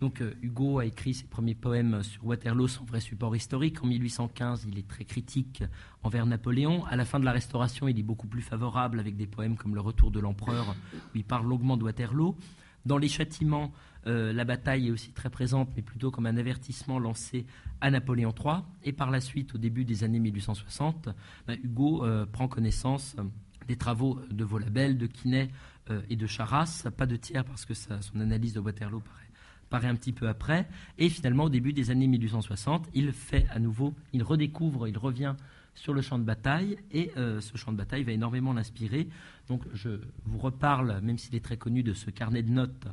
Donc 0.00 0.22
euh, 0.22 0.34
Hugo 0.42 0.78
a 0.78 0.86
écrit 0.86 1.12
ses 1.12 1.26
premiers 1.26 1.54
poèmes 1.54 2.02
sur 2.02 2.24
Waterloo 2.24 2.68
sans 2.68 2.84
vrai 2.84 3.00
support 3.00 3.36
historique. 3.36 3.82
En 3.84 3.86
1815, 3.86 4.66
il 4.70 4.78
est 4.78 4.88
très 4.88 5.04
critique 5.04 5.62
envers 6.02 6.24
Napoléon. 6.24 6.84
À 6.86 6.96
la 6.96 7.04
fin 7.04 7.20
de 7.20 7.24
la 7.24 7.32
Restauration, 7.32 7.86
il 7.86 7.98
est 7.98 8.02
beaucoup 8.02 8.26
plus 8.26 8.42
favorable 8.42 8.98
avec 8.98 9.16
des 9.16 9.26
poèmes 9.26 9.56
comme 9.56 9.74
Le 9.74 9.80
Retour 9.80 10.10
de 10.10 10.18
l'Empereur, 10.18 10.74
où 10.94 11.16
il 11.16 11.24
parle 11.24 11.46
longuement 11.46 11.76
de 11.76 11.84
Waterloo. 11.84 12.34
Dans 12.86 12.96
les 12.96 13.08
châtiments, 13.08 13.72
euh, 14.06 14.32
la 14.32 14.44
bataille 14.44 14.88
est 14.88 14.90
aussi 14.90 15.12
très 15.12 15.28
présente, 15.28 15.68
mais 15.76 15.82
plutôt 15.82 16.10
comme 16.10 16.24
un 16.24 16.38
avertissement 16.38 16.98
lancé 16.98 17.44
à 17.82 17.90
Napoléon 17.90 18.32
III. 18.32 18.62
Et 18.84 18.92
par 18.92 19.10
la 19.10 19.20
suite, 19.20 19.54
au 19.54 19.58
début 19.58 19.84
des 19.84 20.02
années 20.02 20.18
1860, 20.18 21.10
bah, 21.46 21.54
Hugo 21.62 22.06
euh, 22.06 22.24
prend 22.24 22.48
connaissance 22.48 23.16
des 23.68 23.76
travaux 23.76 24.18
de 24.30 24.44
Volabelle, 24.44 24.96
de 24.96 25.06
Quinet 25.06 25.50
et 26.08 26.14
de 26.16 26.26
Charras. 26.26 26.86
Pas 26.96 27.06
de 27.06 27.16
tiers 27.16 27.44
parce 27.44 27.64
que 27.64 27.74
son 27.74 28.20
analyse 28.20 28.52
de 28.52 28.60
Waterloo 28.60 29.00
paraît 29.00 29.29
paraît 29.70 29.88
un 29.88 29.94
petit 29.94 30.12
peu 30.12 30.28
après. 30.28 30.68
Et 30.98 31.08
finalement, 31.08 31.44
au 31.44 31.48
début 31.48 31.72
des 31.72 31.90
années 31.90 32.08
1860, 32.08 32.88
il 32.92 33.12
fait 33.12 33.46
à 33.50 33.58
nouveau, 33.58 33.94
il 34.12 34.22
redécouvre, 34.22 34.86
il 34.86 34.98
revient 34.98 35.34
sur 35.74 35.94
le 35.94 36.02
champ 36.02 36.18
de 36.18 36.24
bataille, 36.24 36.76
et 36.92 37.12
euh, 37.16 37.40
ce 37.40 37.56
champ 37.56 37.72
de 37.72 37.76
bataille 37.78 38.02
va 38.02 38.12
énormément 38.12 38.52
l'inspirer. 38.52 39.08
Donc 39.48 39.62
je 39.72 40.00
vous 40.26 40.38
reparle, 40.38 41.00
même 41.02 41.16
s'il 41.16 41.34
est 41.34 41.44
très 41.44 41.56
connu, 41.56 41.82
de 41.82 41.94
ce 41.94 42.10
carnet 42.10 42.42
de 42.42 42.50
notes 42.50 42.86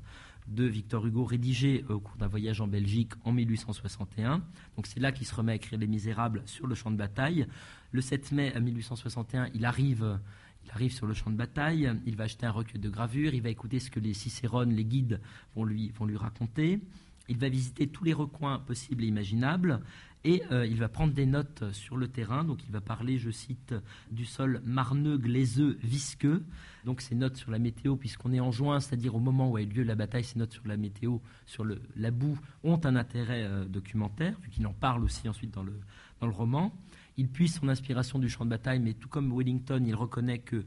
de 0.47 0.63
Victor 0.63 1.05
Hugo 1.05 1.25
rédigé 1.25 1.83
au 1.89 1.99
cours 1.99 2.15
d'un 2.17 2.27
voyage 2.27 2.61
en 2.61 2.67
Belgique 2.67 3.11
en 3.25 3.33
1861. 3.33 4.41
Donc 4.75 4.87
c'est 4.87 4.99
là 4.99 5.11
qu'il 5.11 5.27
se 5.27 5.35
remet 5.35 5.51
à 5.51 5.55
écrire 5.55 5.77
Les 5.77 5.87
Misérables 5.87 6.41
sur 6.45 6.67
le 6.67 6.75
champ 6.75 6.89
de 6.89 6.95
bataille. 6.95 7.47
Le 7.91 7.99
7 7.99 8.31
mai 8.31 8.53
1861, 8.57 9.49
il 9.53 9.65
arrive 9.65 10.19
il 10.67 10.71
arrive 10.73 10.91
sur 10.91 11.07
le 11.07 11.13
champ 11.13 11.31
de 11.31 11.37
bataille, 11.37 11.89
il 12.05 12.17
va 12.17 12.25
acheter 12.25 12.45
un 12.45 12.51
recueil 12.51 12.81
de 12.81 12.89
gravures, 12.89 13.33
il 13.33 13.41
va 13.41 13.49
écouter 13.49 13.79
ce 13.79 13.89
que 13.89 14.01
les 14.01 14.13
cicérones, 14.13 14.73
les 14.73 14.83
guides 14.83 15.21
vont 15.55 15.63
lui, 15.63 15.91
vont 15.91 16.05
lui 16.05 16.17
raconter. 16.17 16.81
Il 17.29 17.37
va 17.37 17.47
visiter 17.47 17.87
tous 17.87 18.03
les 18.03 18.13
recoins 18.13 18.59
possibles 18.59 19.03
et 19.03 19.07
imaginables 19.07 19.81
et 20.23 20.43
euh, 20.51 20.65
il 20.65 20.77
va 20.77 20.89
prendre 20.89 21.13
des 21.13 21.25
notes 21.25 21.71
sur 21.71 21.95
le 21.95 22.09
terrain. 22.09 22.43
Donc 22.43 22.63
il 22.65 22.71
va 22.71 22.81
parler, 22.81 23.17
je 23.17 23.29
cite, 23.29 23.73
du 24.11 24.25
sol 24.25 24.61
marneux, 24.65 25.17
glaiseux, 25.17 25.77
visqueux. 25.83 26.43
Donc 26.83 27.01
ces 27.01 27.15
notes 27.15 27.37
sur 27.37 27.51
la 27.51 27.59
météo, 27.59 27.95
puisqu'on 27.95 28.33
est 28.33 28.39
en 28.41 28.51
juin, 28.51 28.81
c'est-à-dire 28.81 29.15
au 29.15 29.19
moment 29.19 29.49
où 29.49 29.55
a 29.55 29.61
eu 29.61 29.65
lieu 29.65 29.83
la 29.83 29.95
bataille, 29.95 30.25
ces 30.25 30.37
notes 30.37 30.53
sur 30.53 30.67
la 30.67 30.75
météo, 30.75 31.19
sur 31.45 31.65
la 31.95 32.11
boue, 32.11 32.37
ont 32.63 32.79
un 32.83 32.95
intérêt 32.97 33.43
euh, 33.43 33.65
documentaire, 33.65 34.37
vu 34.41 34.49
qu'il 34.49 34.67
en 34.67 34.73
parle 34.73 35.03
aussi 35.03 35.29
ensuite 35.29 35.53
dans 35.53 35.63
le, 35.63 35.79
dans 36.19 36.27
le 36.27 36.33
roman. 36.33 36.73
Il 37.17 37.29
puise 37.29 37.55
son 37.55 37.67
inspiration 37.67 38.19
du 38.19 38.29
champ 38.29 38.45
de 38.45 38.49
bataille, 38.51 38.79
mais 38.79 38.93
tout 38.93 39.09
comme 39.09 39.35
Wellington, 39.35 39.83
il 39.85 39.95
reconnaît 39.95 40.39
que 40.39 40.65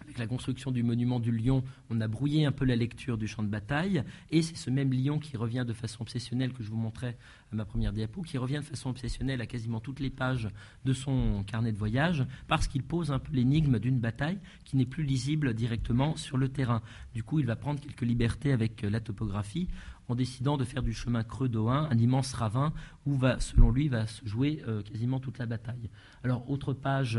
avec 0.00 0.18
la 0.18 0.26
construction 0.26 0.72
du 0.72 0.82
monument 0.82 1.20
du 1.20 1.30
lion, 1.30 1.62
on 1.90 2.00
a 2.00 2.08
brouillé 2.08 2.44
un 2.44 2.50
peu 2.50 2.64
la 2.64 2.74
lecture 2.74 3.16
du 3.18 3.28
champ 3.28 3.42
de 3.42 3.48
bataille, 3.48 4.02
et 4.30 4.42
c'est 4.42 4.56
ce 4.56 4.68
même 4.68 4.92
lion 4.92 5.18
qui 5.20 5.36
revient 5.36 5.64
de 5.66 5.72
façon 5.72 6.02
obsessionnelle, 6.02 6.52
que 6.52 6.64
je 6.64 6.70
vous 6.70 6.76
montrais 6.76 7.16
à 7.52 7.56
ma 7.56 7.64
première 7.64 7.92
diapo, 7.92 8.22
qui 8.22 8.36
revient 8.36 8.56
de 8.58 8.64
façon 8.64 8.90
obsessionnelle 8.90 9.40
à 9.40 9.46
quasiment 9.46 9.78
toutes 9.80 10.00
les 10.00 10.10
pages 10.10 10.48
de 10.84 10.92
son 10.92 11.44
carnet 11.44 11.72
de 11.72 11.78
voyage, 11.78 12.26
parce 12.48 12.66
qu'il 12.66 12.82
pose 12.82 13.12
un 13.12 13.18
peu 13.18 13.32
l'énigme 13.32 13.78
d'une 13.78 14.00
bataille 14.00 14.38
qui 14.64 14.76
n'est 14.76 14.86
plus 14.86 15.04
lisible 15.04 15.54
directement 15.54 16.16
sur 16.16 16.36
le 16.36 16.48
terrain. 16.48 16.82
Du 17.14 17.22
coup, 17.22 17.38
il 17.38 17.46
va 17.46 17.56
prendre 17.56 17.80
quelques 17.80 18.02
libertés 18.02 18.52
avec 18.52 18.82
la 18.82 19.00
topographie, 19.00 19.68
en 20.12 20.14
décidant 20.14 20.58
de 20.58 20.64
faire 20.64 20.82
du 20.82 20.92
chemin 20.92 21.24
creux 21.24 21.48
d'Ohain 21.48 21.88
un 21.90 21.98
immense 21.98 22.34
ravin 22.34 22.74
où, 23.06 23.18
selon 23.38 23.70
lui, 23.70 23.88
va 23.88 24.06
se 24.06 24.26
jouer 24.26 24.62
euh, 24.68 24.82
quasiment 24.82 25.20
toute 25.20 25.38
la 25.38 25.46
bataille. 25.46 25.88
Alors, 26.22 26.48
autre 26.50 26.74
page 26.74 27.18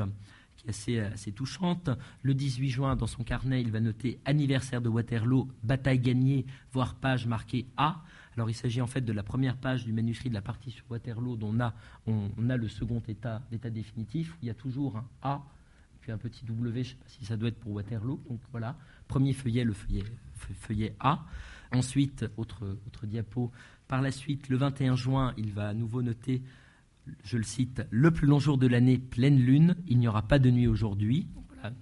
qui 0.58 0.68
est 0.68 0.70
assez, 0.70 1.00
assez, 1.00 1.32
touchante. 1.32 1.90
Le 2.22 2.36
18 2.36 2.70
juin, 2.70 2.96
dans 2.96 3.08
son 3.08 3.24
carnet, 3.24 3.62
il 3.62 3.72
va 3.72 3.80
noter 3.80 4.20
anniversaire 4.26 4.80
de 4.80 4.90
Waterloo, 4.90 5.50
bataille 5.64 6.00
gagnée, 6.00 6.46
voire 6.72 6.94
page 6.94 7.26
marquée 7.26 7.66
A. 7.78 8.04
Alors 8.36 8.50
il 8.50 8.56
s'agit 8.56 8.82
en 8.82 8.88
fait 8.88 9.02
de 9.02 9.14
la 9.14 9.22
première 9.22 9.58
page 9.58 9.86
du 9.86 9.94
manuscrit 9.94 10.30
de 10.30 10.34
la 10.34 10.42
partie 10.42 10.72
sur 10.72 10.84
Waterloo 10.90 11.36
dont 11.36 11.56
on 12.08 12.50
a, 12.50 12.58
le 12.58 12.68
second 12.68 13.02
état, 13.08 13.44
l'état 13.52 13.70
définitif, 13.70 14.36
il 14.42 14.48
y 14.48 14.52
a 14.52 14.56
toujours 14.56 14.98
un 14.98 15.06
A, 15.22 15.44
puis 16.02 16.12
un 16.12 16.18
petit 16.18 16.44
W, 16.46 16.84
je 16.84 16.90
ne 16.90 16.94
sais 16.94 16.96
pas 16.96 17.10
si 17.10 17.26
ça 17.26 17.38
doit 17.38 17.50
être 17.50 17.60
pour 17.60 17.74
Waterloo. 17.74 18.20
Donc 18.28 18.40
voilà, 18.52 18.76
premier 19.08 19.34
feuillet, 19.34 19.64
le 19.64 19.74
feuillet 19.74 20.96
A. 21.00 21.26
Ensuite, 21.74 22.26
autre, 22.38 22.78
diapo, 23.04 23.52
par 23.88 24.02
la 24.04 24.12
suite, 24.12 24.48
le 24.48 24.58
21 24.58 24.96
juin, 24.96 25.34
il 25.38 25.52
va 25.52 25.70
à 25.70 25.74
nouveau 25.74 26.04
noter, 26.04 26.44
je 27.24 27.36
le 27.36 27.44
cite, 27.44 27.82
le 27.90 28.12
plus 28.12 28.28
long 28.28 28.38
jour 28.40 28.60
de 28.60 28.68
l'année, 28.68 29.00
pleine 29.00 29.40
lune, 29.40 29.76
il 29.88 29.98
n'y 29.98 30.08
aura 30.08 30.22
pas 30.22 30.38
de 30.38 30.52
nuit 30.52 30.68
aujourd'hui. 30.68 31.28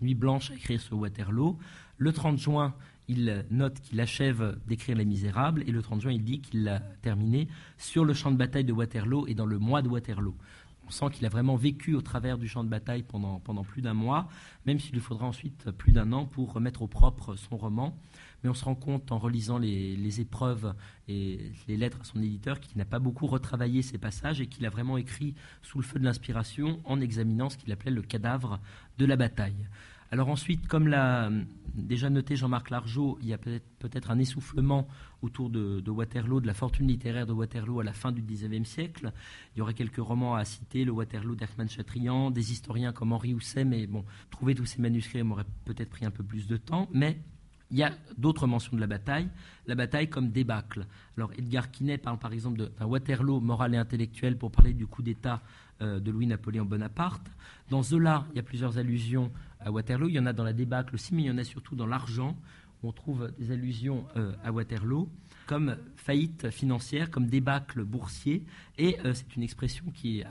Nuit 0.01 0.15
blanche 0.15 0.51
à 0.51 0.55
écrire 0.55 0.79
sur 0.79 0.97
Waterloo. 0.97 1.57
Le 1.97 2.13
30 2.13 2.37
juin, 2.37 2.73
il 3.09 3.45
note 3.51 3.81
qu'il 3.81 3.99
achève 3.99 4.57
d'écrire 4.65 4.95
Les 4.95 5.03
Misérables, 5.03 5.63
et 5.67 5.71
le 5.71 5.81
30 5.81 6.01
juin, 6.01 6.11
il 6.13 6.23
dit 6.23 6.39
qu'il 6.39 6.63
l'a 6.63 6.79
terminé 7.01 7.49
sur 7.77 8.05
le 8.05 8.13
champ 8.13 8.31
de 8.31 8.37
bataille 8.37 8.63
de 8.63 8.73
Waterloo 8.73 9.27
et 9.27 9.33
dans 9.33 9.45
le 9.45 9.59
mois 9.59 9.81
de 9.81 9.89
Waterloo. 9.89 10.35
On 10.87 10.89
sent 10.89 11.05
qu'il 11.13 11.25
a 11.25 11.29
vraiment 11.29 11.57
vécu 11.57 11.95
au 11.95 12.01
travers 12.01 12.37
du 12.37 12.47
champ 12.47 12.63
de 12.63 12.69
bataille 12.69 13.03
pendant 13.03 13.63
plus 13.63 13.81
d'un 13.81 13.93
mois, 13.93 14.29
même 14.65 14.79
s'il 14.79 14.93
lui 14.93 15.01
faudra 15.01 15.25
ensuite 15.25 15.71
plus 15.71 15.91
d'un 15.91 16.11
an 16.13 16.25
pour 16.25 16.53
remettre 16.53 16.81
au 16.81 16.87
propre 16.87 17.35
son 17.35 17.57
roman. 17.57 17.97
Mais 18.43 18.49
on 18.49 18.53
se 18.53 18.65
rend 18.65 18.75
compte 18.75 19.11
en 19.11 19.19
relisant 19.19 19.57
les, 19.57 20.21
épreuves 20.21 20.73
et 21.07 21.51
les 21.67 21.77
lettres 21.77 21.99
à 22.01 22.03
son 22.03 22.21
éditeur 22.21 22.59
qu'il 22.59 22.77
n'a 22.77 22.85
pas 22.85 22.99
beaucoup 22.99 23.27
retravaillé 23.27 23.81
ces 23.81 23.97
passages 23.97 24.41
et 24.41 24.47
qu'il 24.47 24.65
a 24.65 24.69
vraiment 24.69 24.97
écrit 24.97 25.35
sous 25.61 25.77
le 25.77 25.83
feu 25.83 25.99
de 25.99 26.05
l'inspiration 26.05 26.79
en 26.85 26.99
examinant 27.01 27.49
ce 27.49 27.57
qu'il 27.57 27.71
appelait 27.71 27.91
le 27.91 28.01
cadavre 28.01 28.59
de 28.97 29.05
la 29.05 29.15
bataille. 29.15 29.67
Alors 30.11 30.27
ensuite, 30.27 30.67
comme 30.67 30.89
l'a 30.89 31.29
déjà 31.73 32.09
noté 32.09 32.35
Jean-Marc 32.35 32.69
Largeau, 32.69 33.17
il 33.21 33.29
y 33.29 33.33
a 33.33 33.37
peut-être 33.37 34.11
un 34.11 34.19
essoufflement 34.19 34.85
autour 35.21 35.49
de, 35.49 35.89
Waterloo, 35.89 36.41
de 36.41 36.47
la 36.47 36.53
fortune 36.53 36.87
littéraire 36.87 37.25
de 37.25 37.31
Waterloo 37.31 37.79
à 37.79 37.83
la 37.85 37.93
fin 37.93 38.11
du 38.11 38.21
XIXe 38.21 38.67
siècle. 38.67 39.13
Il 39.55 39.59
y 39.59 39.61
aurait 39.61 39.73
quelques 39.73 40.01
romans 40.01 40.35
à 40.35 40.43
citer, 40.43 40.83
le 40.83 40.91
Waterloo 40.91 41.35
d'Hermann 41.35 41.69
Chatrian, 41.69 42.29
des 42.29 42.51
historiens 42.51 42.91
comme 42.91 43.13
Henri 43.13 43.33
Housset, 43.33 43.63
mais 43.63 43.87
bon, 43.87 44.03
trouver 44.29 44.53
tous 44.53 44.65
ces 44.65 44.81
manuscrits 44.81 45.23
m'aurait 45.23 45.45
peut-être 45.63 45.89
pris 45.89 46.03
un 46.03 46.11
peu 46.11 46.25
plus 46.25 46.45
de 46.45 46.57
temps. 46.57 46.89
Mais 46.91 47.21
il 47.71 47.77
y 47.77 47.83
a 47.83 47.91
d'autres 48.17 48.47
mentions 48.47 48.75
de 48.75 48.81
la 48.81 48.87
bataille, 48.87 49.29
la 49.65 49.75
bataille 49.75 50.09
comme 50.09 50.29
débâcle. 50.29 50.85
Alors 51.17 51.31
Edgar 51.37 51.71
Quinet 51.71 51.97
parle 51.97 52.19
par 52.19 52.33
exemple 52.33 52.57
d'un 52.57 52.85
Waterloo 52.85 53.39
moral 53.39 53.73
et 53.73 53.77
intellectuel 53.77 54.37
pour 54.37 54.51
parler 54.51 54.73
du 54.73 54.87
coup 54.87 55.01
d'État 55.01 55.41
euh, 55.81 55.99
de 55.99 56.11
Louis-Napoléon 56.11 56.65
Bonaparte. 56.65 57.25
Dans 57.69 57.81
Zola, 57.81 58.25
il 58.31 58.35
y 58.35 58.39
a 58.39 58.43
plusieurs 58.43 58.77
allusions 58.77 59.31
à 59.59 59.71
Waterloo. 59.71 60.09
Il 60.09 60.15
y 60.15 60.19
en 60.19 60.25
a 60.25 60.33
dans 60.33 60.43
la 60.43 60.53
débâcle 60.53 60.95
aussi, 60.95 61.15
mais 61.15 61.23
il 61.23 61.27
y 61.27 61.31
en 61.31 61.37
a 61.37 61.43
surtout 61.43 61.75
dans 61.75 61.87
l'argent. 61.87 62.37
Où 62.83 62.89
on 62.89 62.91
trouve 62.91 63.31
des 63.37 63.51
allusions 63.51 64.05
euh, 64.17 64.33
à 64.43 64.51
Waterloo 64.51 65.07
comme 65.51 65.75
faillite 65.97 66.49
financière, 66.49 67.11
comme 67.11 67.27
débâcle 67.27 67.83
boursier. 67.83 68.45
Et 68.77 68.97
euh, 69.03 69.13
c'est 69.13 69.35
une 69.35 69.43
expression 69.43 69.83
qui 69.93 70.23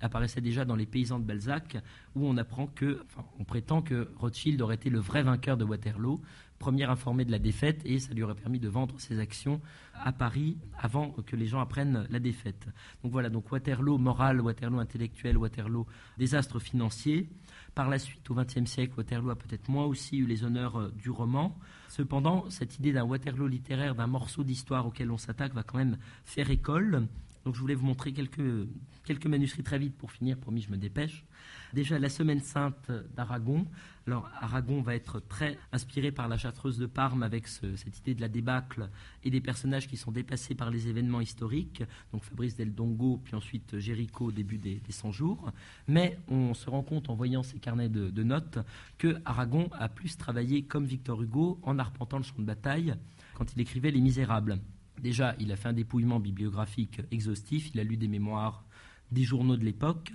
apparaissait 0.00 0.40
déjà 0.40 0.64
dans 0.64 0.74
les 0.74 0.86
paysans 0.86 1.20
de 1.20 1.24
Balzac, 1.24 1.76
où 2.16 2.26
on 2.26 2.36
apprend 2.36 2.66
que, 2.66 3.00
on 3.38 3.44
prétend 3.44 3.80
que 3.80 4.08
Rothschild 4.16 4.60
aurait 4.60 4.74
été 4.74 4.90
le 4.90 4.98
vrai 4.98 5.22
vainqueur 5.22 5.56
de 5.56 5.64
Waterloo, 5.64 6.20
premier 6.58 6.84
informé 6.84 7.24
de 7.24 7.30
la 7.30 7.38
défaite, 7.38 7.82
et 7.84 7.98
ça 7.98 8.14
lui 8.14 8.22
aurait 8.22 8.34
permis 8.34 8.58
de 8.58 8.68
vendre 8.68 8.98
ses 8.98 9.18
actions 9.18 9.60
à 9.94 10.12
Paris 10.12 10.58
avant 10.78 11.10
que 11.10 11.36
les 11.36 11.46
gens 11.46 11.60
apprennent 11.60 12.06
la 12.10 12.18
défaite. 12.18 12.66
Donc 13.02 13.12
voilà, 13.12 13.30
donc 13.30 13.50
Waterloo 13.50 13.98
moral, 13.98 14.40
Waterloo 14.40 14.78
intellectuel, 14.78 15.36
Waterloo 15.38 15.86
désastre 16.18 16.58
financier. 16.58 17.28
Par 17.74 17.88
la 17.88 17.98
suite, 17.98 18.30
au 18.30 18.34
XXe 18.34 18.64
siècle, 18.64 18.94
Waterloo 18.96 19.30
a 19.30 19.36
peut-être 19.36 19.68
moins 19.68 19.84
aussi 19.84 20.18
eu 20.18 20.26
les 20.26 20.44
honneurs 20.44 20.80
euh, 20.80 20.92
du 20.96 21.10
roman. 21.10 21.58
Cependant, 21.88 22.48
cette 22.48 22.78
idée 22.78 22.92
d'un 22.92 23.04
Waterloo 23.04 23.46
littéraire, 23.46 23.94
d'un 23.94 24.06
morceau 24.06 24.44
d'histoire 24.44 24.86
auquel 24.86 25.10
on 25.10 25.18
s'attaque, 25.18 25.54
va 25.54 25.62
quand 25.62 25.78
même 25.78 25.98
faire 26.24 26.50
école. 26.50 27.06
Donc 27.46 27.54
je 27.54 27.60
voulais 27.60 27.76
vous 27.76 27.86
montrer 27.86 28.12
quelques, 28.12 28.66
quelques 29.04 29.26
manuscrits 29.26 29.62
très 29.62 29.78
vite 29.78 29.96
pour 29.96 30.10
finir, 30.10 30.36
promis, 30.36 30.62
je 30.62 30.70
me 30.72 30.76
dépêche. 30.76 31.24
Déjà, 31.72 31.96
la 31.96 32.08
Semaine 32.08 32.40
Sainte 32.40 32.90
d'Aragon. 33.14 33.66
Alors, 34.08 34.28
Aragon 34.40 34.82
va 34.82 34.96
être 34.96 35.20
très 35.20 35.56
inspiré 35.70 36.10
par 36.10 36.26
la 36.26 36.38
Chartreuse 36.38 36.76
de 36.76 36.86
Parme 36.86 37.22
avec 37.22 37.46
cette 37.46 37.98
idée 38.00 38.16
de 38.16 38.20
la 38.20 38.28
débâcle 38.28 38.90
et 39.22 39.30
des 39.30 39.40
personnages 39.40 39.86
qui 39.86 39.96
sont 39.96 40.10
dépassés 40.10 40.56
par 40.56 40.72
les 40.72 40.88
événements 40.88 41.20
historiques. 41.20 41.84
Donc, 42.12 42.24
Fabrice 42.24 42.56
Del 42.56 42.74
Dongo, 42.74 43.20
puis 43.22 43.36
ensuite 43.36 43.78
Géricault 43.78 44.26
au 44.26 44.32
début 44.32 44.58
des, 44.58 44.80
des 44.84 44.92
100 44.92 45.12
jours. 45.12 45.52
Mais 45.86 46.18
on 46.26 46.52
se 46.52 46.68
rend 46.68 46.82
compte 46.82 47.10
en 47.10 47.14
voyant 47.14 47.44
ces 47.44 47.60
carnets 47.60 47.88
de, 47.88 48.10
de 48.10 48.22
notes 48.24 48.58
que 48.98 49.20
Aragon 49.24 49.68
a 49.70 49.88
plus 49.88 50.16
travaillé 50.16 50.62
comme 50.62 50.84
Victor 50.84 51.22
Hugo 51.22 51.60
en 51.62 51.78
arpentant 51.78 52.16
le 52.16 52.24
champ 52.24 52.34
de 52.38 52.44
bataille 52.44 52.96
quand 53.34 53.52
il 53.54 53.60
écrivait 53.60 53.92
Les 53.92 54.00
Misérables. 54.00 54.58
Déjà, 55.02 55.34
il 55.38 55.52
a 55.52 55.56
fait 55.56 55.68
un 55.68 55.72
dépouillement 55.72 56.20
bibliographique 56.20 57.00
exhaustif, 57.10 57.70
il 57.74 57.80
a 57.80 57.84
lu 57.84 57.96
des 57.96 58.08
mémoires 58.08 58.64
des 59.12 59.22
journaux 59.22 59.56
de 59.56 59.64
l'époque, 59.64 60.12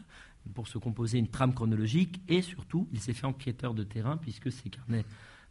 pour 0.54 0.67
se 0.67 0.78
composer 0.78 1.17
une 1.17 1.28
trame 1.28 1.54
chronologique. 1.54 2.22
Et 2.28 2.41
surtout, 2.41 2.88
il 2.91 3.00
s'est 3.00 3.13
fait 3.13 3.28
enquêteur 3.28 3.74
de 3.74 3.84
terrain 3.84 4.17
puisque 4.17 4.52
ses 4.52 4.70
carnets 4.70 5.06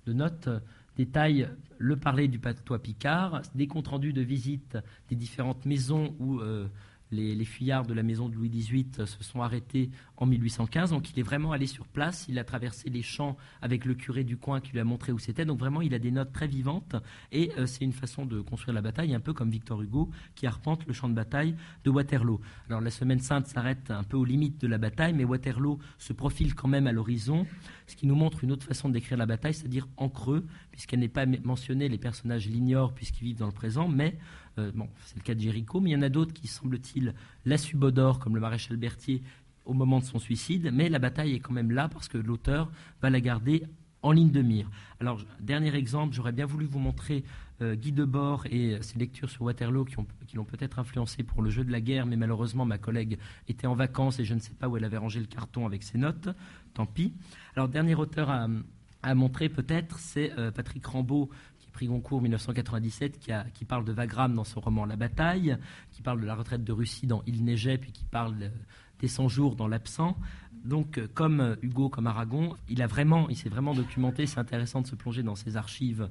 de 0.07 0.13
notes 0.13 0.49
détaillent 0.97 1.49
le 1.79 1.97
parler 1.97 2.29
du 2.29 2.39
patois 2.39 2.81
picard, 2.81 3.43
des 3.55 3.67
comptes 3.67 3.89
rendus 3.89 4.13
de 4.13 4.23
visite 4.23 4.79
des 5.09 5.17
différentes 5.17 5.65
maisons 5.65 6.15
où 6.19 6.41
euh, 6.41 6.69
les, 7.13 7.45
fuyards 7.45 7.87
de 7.87 7.95
la 7.95 8.03
maison 8.03 8.29
de 8.29 8.35
Louis 8.35 8.51
XVIII 8.51 9.07
se 9.07 9.25
sont 9.25 9.43
arrêtés 9.43 9.91
en 10.17 10.27
1815. 10.27 10.91
Donc 10.91 11.11
il 11.11 11.19
est 11.19 11.23
vraiment 11.23 11.53
allé 11.53 11.67
sur 11.67 11.87
place, 11.87 12.27
il 12.29 12.39
a 12.39 12.45
traversé 12.45 12.91
les 12.91 13.03
champs 13.03 13.37
avec 13.63 13.85
le 13.85 13.95
curé 13.95 14.25
du 14.25 14.37
coin 14.37 14.61
qui 14.61 14.73
lui 14.73 14.81
a 14.81 14.85
montré 14.85 15.13
où 15.13 15.19
c'était. 15.19 15.45
Donc 15.45 15.59
vraiment, 15.59 15.81
il 15.83 15.95
a 15.95 15.99
des 15.99 16.11
notes 16.11 16.33
très 16.33 16.47
vivantes 16.47 16.97
et 17.33 17.53
euh, 17.59 17.67
c'est 17.67 17.85
une 17.85 17.93
façon 17.93 18.27
de 18.27 18.41
construire 18.41 18.75
la 18.75 18.83
bataille, 18.83 19.15
un 19.15 19.21
peu 19.21 19.33
comme 19.33 19.51
Victor 19.51 19.83
Hugo 19.83 20.11
qui 20.35 20.47
arpente 20.47 20.87
le 20.87 20.93
champ 20.93 21.09
de 21.09 21.15
bataille 21.15 21.57
de 21.85 21.91
Waterloo. 21.91 22.41
Alors 22.69 22.81
la 22.81 22.91
Semaine 22.91 23.21
sainte 23.21 23.47
s'arrête 23.47 23.91
un 23.91 24.05
peu 24.05 24.17
aux 24.17 24.25
limites 24.25 24.61
de 24.61 24.67
la 24.67 24.79
bataille, 24.79 25.13
mais 25.13 25.25
Waterloo 25.25 25.79
se 25.99 26.13
profile 26.13 26.55
quand 26.55 26.69
même 26.69 26.87
à 26.87 26.93
l'horizon, 26.93 27.47
ce 27.87 27.97
qui 27.97 28.07
nous 28.07 28.15
montre 28.15 28.45
une 28.45 28.53
autre 28.53 28.67
façon 28.67 28.89
décrire 28.89 29.19
la 29.19 29.27
bataille, 29.27 29.55
c'est-à-dire 29.55 29.89
en 29.97 30.09
creux, 30.09 30.47
puisqu'elle 30.71 31.01
n'est 31.01 31.09
pas 31.09 31.27
mentionnée, 31.27 31.89
les 31.89 31.99
personnages 31.99 32.49
l'ignorent 32.49 32.95
puisqu'ils 32.95 33.25
vivent 33.25 33.39
dans 33.39 33.47
le 33.47 33.53
présent, 33.53 33.89
mais 33.89 34.19
euh, 34.59 34.73
c'est 35.05 35.17
le 35.17 35.23
cas 35.23 35.35
de 35.35 35.41
Jéricho, 35.41 35.81
mais 35.81 35.91
il 35.91 35.93
y 35.93 35.97
en 35.97 36.03
a 36.03 36.09
d'autres 36.09 36.33
qui, 36.33 36.47
semble-t-il, 36.47 37.15
la 37.45 37.59
subodorent, 37.59 38.19
comme 38.19 38.35
le 38.35 38.41
maréchal 38.41 38.77
Berthier, 38.77 39.23
au 39.65 39.73
moment 39.73 40.01
de 40.01 40.05
son 40.05 40.19
suicide, 40.19 40.71
mais 40.73 40.89
la 40.89 40.99
bataille 40.99 41.35
est 41.35 41.41
quand 41.41 41.53
même 41.53 41.71
là 41.71 41.89
parce 41.89 42.09
que 42.09 42.19
l'auteur 42.19 42.71
va 43.03 43.11
la 43.11 43.21
garder 43.21 43.65
en 44.03 44.13
ligne 44.13 44.31
de 44.31 44.43
mire. 44.43 44.71
Alors, 45.01 45.21
dernier 45.41 45.75
exemple, 45.75 46.15
j'aurais 46.15 46.33
bien 46.33 46.47
voulu 46.47 46.67
vous 46.67 46.79
montrer 46.79 47.25
euh, 47.63 47.75
Guy 47.75 47.93
Debord 47.93 48.47
et 48.47 48.79
ses 48.81 48.99
lectures 48.99 49.29
sur 49.29 49.43
Waterloo 49.43 49.85
qui, 49.85 50.37
l'ont 50.37 50.45
peut-être 50.45 50.79
influencé 50.79 51.23
pour 51.23 51.43
le 51.43 51.51
jeu 51.51 51.65
de 51.65 51.71
la 51.71 51.81
guerre, 51.81 52.07
mais 52.07 52.17
malheureusement, 52.17 52.65
ma 52.65 52.79
collègue 52.79 53.19
était 53.49 53.67
en 53.67 53.75
vacances 53.75 54.19
et 54.19 54.25
je 54.25 54.35
ne 54.35 54.41
sais 54.41 54.55
pas 54.55 54.69
où 54.69 54.77
elle 54.77 54.85
avait 54.85 54.97
rangé 54.97 55.21
le 55.21 55.27
carton 55.27 55.67
avec 55.67 55.83
ses 55.83 55.99
notes. 55.99 56.29
Tant 56.73 56.87
pis. 56.87 57.13
Alors, 57.55 57.69
dernier 57.69 57.95
auteur 57.95 58.31
à, 58.31 59.15
montrer 59.15 59.49
peut-être, 59.49 59.99
c'est 59.99 60.33
euh, 60.39 60.51
Patrick 60.51 60.87
Rambaud, 60.87 61.31
pris 61.71 61.87
Goncourt 61.87 62.23
1997, 62.23 63.19
qui, 63.55 63.65
parle 63.65 63.85
de 63.85 63.93
Wagram 63.93 64.35
dans 64.35 64.45
son 64.45 64.61
roman 64.61 64.85
La 64.85 64.97
Bataille, 64.97 65.57
qui 65.93 66.03
parle 66.03 66.21
de 66.21 66.27
la 66.27 66.35
retraite 66.35 66.65
de 66.65 66.73
Russie 66.73 67.07
dans 67.07 67.23
Il 67.27 67.45
neigeait, 67.45 67.79
puis 67.79 67.93
qui 67.93 68.05
parle 68.05 68.51
des 68.99 69.09
100 69.09 69.29
jours 69.29 69.57
dans 69.57 69.69
l'absent. 69.69 70.17
Donc, 70.65 70.99
euh, 70.99 71.09
comme 71.15 71.41
euh, 71.41 71.57
Hugo, 71.63 71.89
comme 71.89 72.07
Aragon, 72.07 72.55
il 72.69 72.83
a 72.83 72.87
vraiment, 72.87 73.29
il 73.31 73.37
s'est 73.37 73.49
vraiment 73.49 73.75
documenté. 73.75 74.27
C'est 74.27 74.41
intéressant 74.41 74.83
de 74.83 74.87
se 74.87 74.95
plonger 74.95 75.23
dans 75.23 75.35
ses 75.35 75.57
archives 75.57 76.11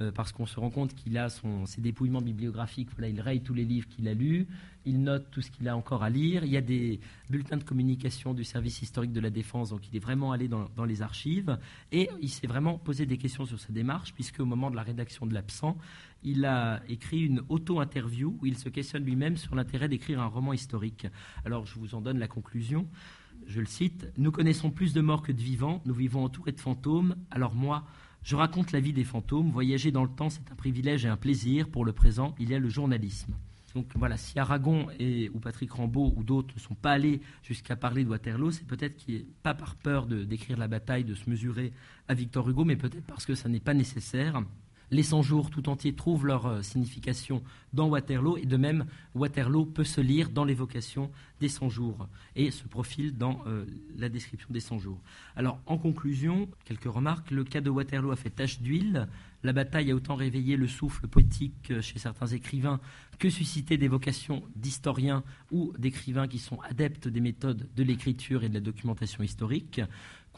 euh, 0.00 0.12
parce 0.12 0.32
qu'on 0.32 0.46
se 0.46 0.58
rend 0.60 0.70
compte 0.70 0.94
qu'il 0.94 1.18
a 1.18 1.28
ses 1.28 1.80
dépouillements 1.80 2.20
bibliographiques. 2.20 2.90
Il 3.02 3.20
raye 3.20 3.42
tous 3.42 3.54
les 3.54 3.64
livres 3.64 3.88
qu'il 3.88 4.06
a 4.08 4.14
lus, 4.14 4.46
il 4.84 5.02
note 5.02 5.30
tout 5.30 5.40
ce 5.40 5.50
qu'il 5.50 5.68
a 5.68 5.76
encore 5.76 6.02
à 6.02 6.10
lire. 6.10 6.44
Il 6.44 6.50
y 6.50 6.56
a 6.56 6.60
des 6.60 7.00
bulletins 7.30 7.56
de 7.56 7.64
communication 7.64 8.34
du 8.34 8.44
service 8.44 8.80
historique 8.82 9.12
de 9.12 9.20
la 9.20 9.30
défense, 9.30 9.70
donc 9.70 9.88
il 9.88 9.96
est 9.96 10.00
vraiment 10.00 10.32
allé 10.32 10.48
dans, 10.48 10.68
dans 10.76 10.84
les 10.84 11.02
archives 11.02 11.58
et 11.92 12.08
il 12.20 12.28
s'est 12.28 12.46
vraiment 12.46 12.78
posé 12.78 13.06
des 13.06 13.18
questions 13.18 13.44
sur 13.44 13.58
sa 13.58 13.72
démarche, 13.72 14.14
puisque 14.14 14.40
au 14.40 14.46
moment 14.46 14.70
de 14.70 14.76
la 14.76 14.82
rédaction 14.82 15.26
de 15.26 15.34
l'absent, 15.34 15.76
il 16.22 16.44
a 16.44 16.80
écrit 16.88 17.24
une 17.24 17.42
auto-interview 17.48 18.36
où 18.40 18.46
il 18.46 18.56
se 18.56 18.68
questionne 18.68 19.04
lui-même 19.04 19.36
sur 19.36 19.54
l'intérêt 19.54 19.88
d'écrire 19.88 20.20
un 20.20 20.26
roman 20.26 20.52
historique. 20.52 21.06
Alors, 21.44 21.66
je 21.66 21.78
vous 21.78 21.94
en 21.94 22.00
donne 22.00 22.18
la 22.18 22.28
conclusion 22.28 22.88
je 23.46 23.60
le 23.60 23.66
cite, 23.66 24.06
Nous 24.18 24.30
connaissons 24.30 24.70
plus 24.70 24.92
de 24.92 25.00
morts 25.00 25.22
que 25.22 25.32
de 25.32 25.40
vivants, 25.40 25.80
nous 25.86 25.94
vivons 25.94 26.24
entourés 26.24 26.52
de 26.52 26.60
fantômes, 26.60 27.16
alors 27.30 27.54
moi, 27.54 27.86
je 28.22 28.36
raconte 28.36 28.72
la 28.72 28.80
vie 28.80 28.92
des 28.92 29.04
fantômes, 29.04 29.50
voyager 29.50 29.90
dans 29.90 30.04
le 30.04 30.10
temps, 30.10 30.30
c'est 30.30 30.50
un 30.50 30.54
privilège 30.54 31.04
et 31.04 31.08
un 31.08 31.16
plaisir, 31.16 31.68
pour 31.68 31.84
le 31.84 31.92
présent, 31.92 32.34
il 32.38 32.50
y 32.50 32.54
a 32.54 32.58
le 32.58 32.68
journalisme. 32.68 33.34
Donc 33.74 33.86
voilà, 33.94 34.16
si 34.16 34.38
Aragon 34.38 34.88
ou 35.34 35.38
Patrick 35.38 35.70
Rambaud 35.70 36.14
ou 36.16 36.24
d'autres 36.24 36.54
ne 36.54 36.60
sont 36.60 36.74
pas 36.74 36.92
allés 36.92 37.20
jusqu'à 37.42 37.76
parler 37.76 38.02
de 38.04 38.08
Waterloo, 38.08 38.50
c'est 38.50 38.66
peut-être 38.66 38.96
qu'il 38.96 39.24
pas 39.42 39.54
par 39.54 39.76
peur 39.76 40.06
de 40.06 40.24
décrire 40.24 40.56
la 40.56 40.68
bataille, 40.68 41.04
de 41.04 41.14
se 41.14 41.28
mesurer 41.28 41.72
à 42.08 42.14
Victor 42.14 42.48
Hugo, 42.48 42.64
mais 42.64 42.76
peut-être 42.76 43.06
parce 43.06 43.26
que 43.26 43.34
ça 43.34 43.48
n'est 43.48 43.60
pas 43.60 43.74
nécessaire 43.74 44.42
les 44.90 45.02
100 45.02 45.22
jours 45.22 45.50
tout 45.50 45.68
entiers 45.68 45.94
trouvent 45.94 46.26
leur 46.26 46.46
euh, 46.46 46.62
signification 46.62 47.42
dans 47.72 47.88
Waterloo, 47.88 48.38
et 48.38 48.46
de 48.46 48.56
même, 48.56 48.86
Waterloo 49.14 49.66
peut 49.66 49.84
se 49.84 50.00
lire 50.00 50.30
dans 50.30 50.44
l'évocation 50.44 51.10
des 51.40 51.48
100 51.48 51.68
jours 51.68 52.08
et 52.36 52.50
se 52.50 52.64
profile 52.64 53.16
dans 53.16 53.42
euh, 53.46 53.66
la 53.96 54.08
description 54.08 54.48
des 54.50 54.60
100 54.60 54.78
jours. 54.78 54.98
Alors, 55.36 55.60
en 55.66 55.76
conclusion, 55.76 56.48
quelques 56.64 56.84
remarques. 56.84 57.30
Le 57.30 57.44
cas 57.44 57.60
de 57.60 57.70
Waterloo 57.70 58.10
a 58.10 58.16
fait 58.16 58.30
tache 58.30 58.60
d'huile. 58.60 59.08
La 59.44 59.52
bataille 59.52 59.90
a 59.90 59.94
autant 59.94 60.16
réveillé 60.16 60.56
le 60.56 60.66
souffle 60.66 61.06
poétique 61.06 61.70
euh, 61.70 61.82
chez 61.82 61.98
certains 61.98 62.26
écrivains 62.26 62.80
que 63.18 63.30
suscité 63.30 63.76
des 63.76 63.88
vocations 63.88 64.42
d'historiens 64.56 65.22
ou 65.50 65.72
d'écrivains 65.78 66.28
qui 66.28 66.38
sont 66.38 66.60
adeptes 66.60 67.08
des 67.08 67.20
méthodes 67.20 67.68
de 67.74 67.82
l'écriture 67.82 68.44
et 68.44 68.48
de 68.48 68.54
la 68.54 68.60
documentation 68.60 69.22
historique 69.22 69.80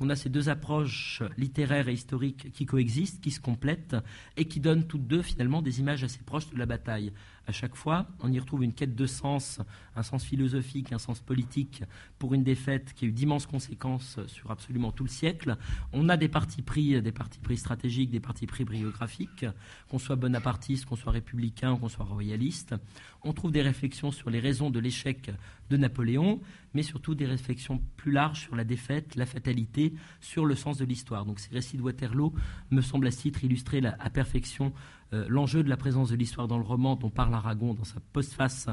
qu'on 0.00 0.08
a 0.08 0.16
ces 0.16 0.30
deux 0.30 0.48
approches 0.48 1.22
littéraires 1.36 1.88
et 1.88 1.92
historiques 1.92 2.50
qui 2.52 2.64
coexistent, 2.64 3.20
qui 3.20 3.30
se 3.30 3.38
complètent 3.38 3.96
et 4.38 4.46
qui 4.46 4.58
donnent 4.58 4.86
toutes 4.86 5.06
deux 5.06 5.20
finalement 5.20 5.60
des 5.60 5.78
images 5.78 6.02
assez 6.02 6.20
proches 6.24 6.48
de 6.48 6.58
la 6.58 6.64
bataille 6.64 7.12
à 7.46 7.53
chaque 7.53 7.74
fois. 7.74 8.07
On 8.20 8.33
y 8.33 8.38
retrouve 8.38 8.62
une 8.64 8.72
quête 8.72 8.94
de 8.94 9.07
sens, 9.07 9.61
un 9.96 10.03
sens 10.03 10.24
philosophique, 10.24 10.92
un 10.92 10.98
sens 10.98 11.20
politique 11.20 11.83
pour 12.18 12.35
une 12.35 12.44
défaite 12.44 12.92
qui 12.94 13.05
a 13.05 13.09
eu 13.09 13.12
d'immenses 13.12 13.46
conséquences 13.46 14.18
sur 14.26 14.50
absolument 14.50 14.92
tout 14.92 15.05
le 15.05 15.09
siècle. 15.09 15.57
On 15.92 16.09
a 16.09 16.16
des 16.16 16.29
partis 16.29 16.62
pris, 16.62 17.00
des 17.03 17.12
partis 17.12 17.40
pris 17.40 17.57
stratégiques, 17.57 18.11
des 18.11 18.20
partis 18.20 18.46
pris 18.46 18.64
biographiques, 18.64 19.46
qu'on 19.88 19.98
soit 19.98 20.16
bonapartiste, 20.16 20.87
qu'on 20.87 20.96
soit 20.96 21.12
républicain, 21.12 21.76
qu'on 21.76 21.88
soit 21.88 22.05
royaliste. 22.05 22.74
On 23.22 23.33
trouve 23.33 23.53
des 23.53 23.62
réflexions 23.62 24.11
sur 24.11 24.31
les 24.31 24.40
raisons 24.40 24.70
de 24.70 24.79
l'échec 24.79 25.31
de 25.70 25.76
Napoléon, 25.76 26.40
mais 26.74 26.83
surtout 26.83 27.14
des 27.14 27.26
réflexions 27.26 27.81
plus 27.96 28.12
larges 28.12 28.40
sur 28.40 28.57
la 28.57 28.64
défaite, 28.64 29.14
la 29.14 29.26
fatalité, 29.26 29.94
sur 30.20 30.46
le 30.46 30.55
sens 30.55 30.79
de 30.79 30.85
l'histoire. 30.85 31.24
Donc 31.24 31.38
ces 31.40 31.50
récits 31.50 31.76
de 31.76 31.83
Waterloo 31.83 32.33
me 32.70 32.81
semblent 32.81 33.07
à 33.07 33.11
ce 33.11 33.22
titre 33.22 33.44
illustrer 33.44 33.81
à 33.85 34.11
perfection 34.11 34.72
euh, 35.12 35.27
l'enjeu 35.29 35.62
de 35.62 35.68
la 35.68 35.77
présence 35.77 36.11
de 36.11 36.16
l'histoire 36.16 36.49
dans 36.49 36.59
le 36.59 36.64
roman 36.64 36.96
dont 36.96 37.11
parle 37.11 37.35
Aragon 37.35 37.75
dans 37.75 37.85
sa 37.85 38.01
postface 38.12 38.68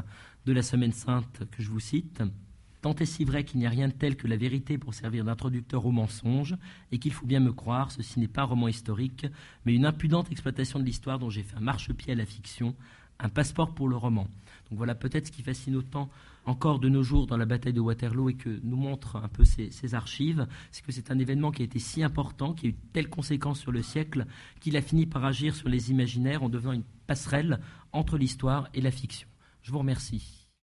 de 0.46 0.54
la 0.54 0.62
Semaine 0.62 0.92
Sainte 0.92 1.44
que 1.52 1.64
je 1.64 1.70
vous 1.70 1.80
cite. 1.80 2.22
Tant 2.82 2.96
est 2.96 3.06
si 3.06 3.26
vrai 3.26 3.44
qu'il 3.44 3.60
n'y 3.60 3.66
a 3.66 3.72
rien 3.72 3.88
de 3.88 3.94
tel 3.94 4.16
que 4.16 4.28
la 4.28 4.38
vérité 4.38 4.78
pour 4.78 4.94
servir 4.94 5.26
d'introducteur 5.26 5.86
au 5.86 5.92
mensonge, 5.92 6.56
et 6.92 7.00
qu'il 7.00 7.12
faut 7.12 7.26
bien 7.26 7.40
me 7.40 7.52
croire, 7.52 7.92
ceci 7.92 8.20
n'est 8.20 8.28
pas 8.28 8.44
un 8.44 8.46
roman 8.46 8.68
historique, 8.68 9.26
mais 9.66 9.74
une 9.74 9.86
impudente 9.86 10.32
exploitation 10.32 10.80
de 10.80 10.84
l'histoire 10.84 11.18
dont 11.18 11.30
j'ai 11.30 11.44
fait 11.44 11.58
un 11.58 11.62
marchepied 11.62 12.14
à 12.14 12.16
la 12.16 12.26
fiction, 12.26 12.76
un 13.20 13.30
passeport 13.30 13.74
pour 13.74 13.88
le 13.88 13.96
roman. 13.96 14.28
Donc 14.70 14.78
voilà 14.78 14.96
peut-être 14.96 15.28
ce 15.28 15.32
qui 15.32 15.44
fascine 15.44 15.76
autant 15.76 16.10
encore 16.46 16.80
de 16.80 16.88
nos 16.88 17.04
jours 17.04 17.28
dans 17.28 17.38
la 17.38 17.46
bataille 17.46 17.74
de 17.74 17.82
Waterloo 17.82 18.30
et 18.30 18.36
que 18.36 18.60
nous 18.64 18.78
montrent 18.78 19.18
un 19.18 19.28
peu 19.28 19.44
ces, 19.44 19.70
ces 19.70 19.96
archives, 19.96 20.48
c'est 20.72 20.86
que 20.86 20.92
c'est 20.92 21.12
un 21.12 21.20
événement 21.20 21.52
qui 21.52 21.62
a 21.62 21.66
été 21.66 21.80
si 21.80 22.04
important, 22.04 22.54
qui 22.54 22.68
a 22.68 22.70
eu 22.70 22.76
telle 22.94 23.10
conséquence 23.10 23.60
sur 23.60 23.72
le 23.72 23.82
siècle, 23.82 24.26
qu'il 24.62 24.78
a 24.78 24.82
fini 24.82 25.06
par 25.06 25.26
agir 25.26 25.56
sur 25.56 25.68
les 25.68 25.92
imaginaires 25.92 26.44
en 26.44 26.50
devenant 26.50 26.74
une 26.74 26.86
passerelle 27.06 27.60
entre 27.92 28.18
l'histoire 28.18 28.70
et 28.74 28.82
la 28.82 28.92
fiction. 28.92 29.28
Je 29.62 29.72
vous 29.72 29.80
remercie. 29.80 30.47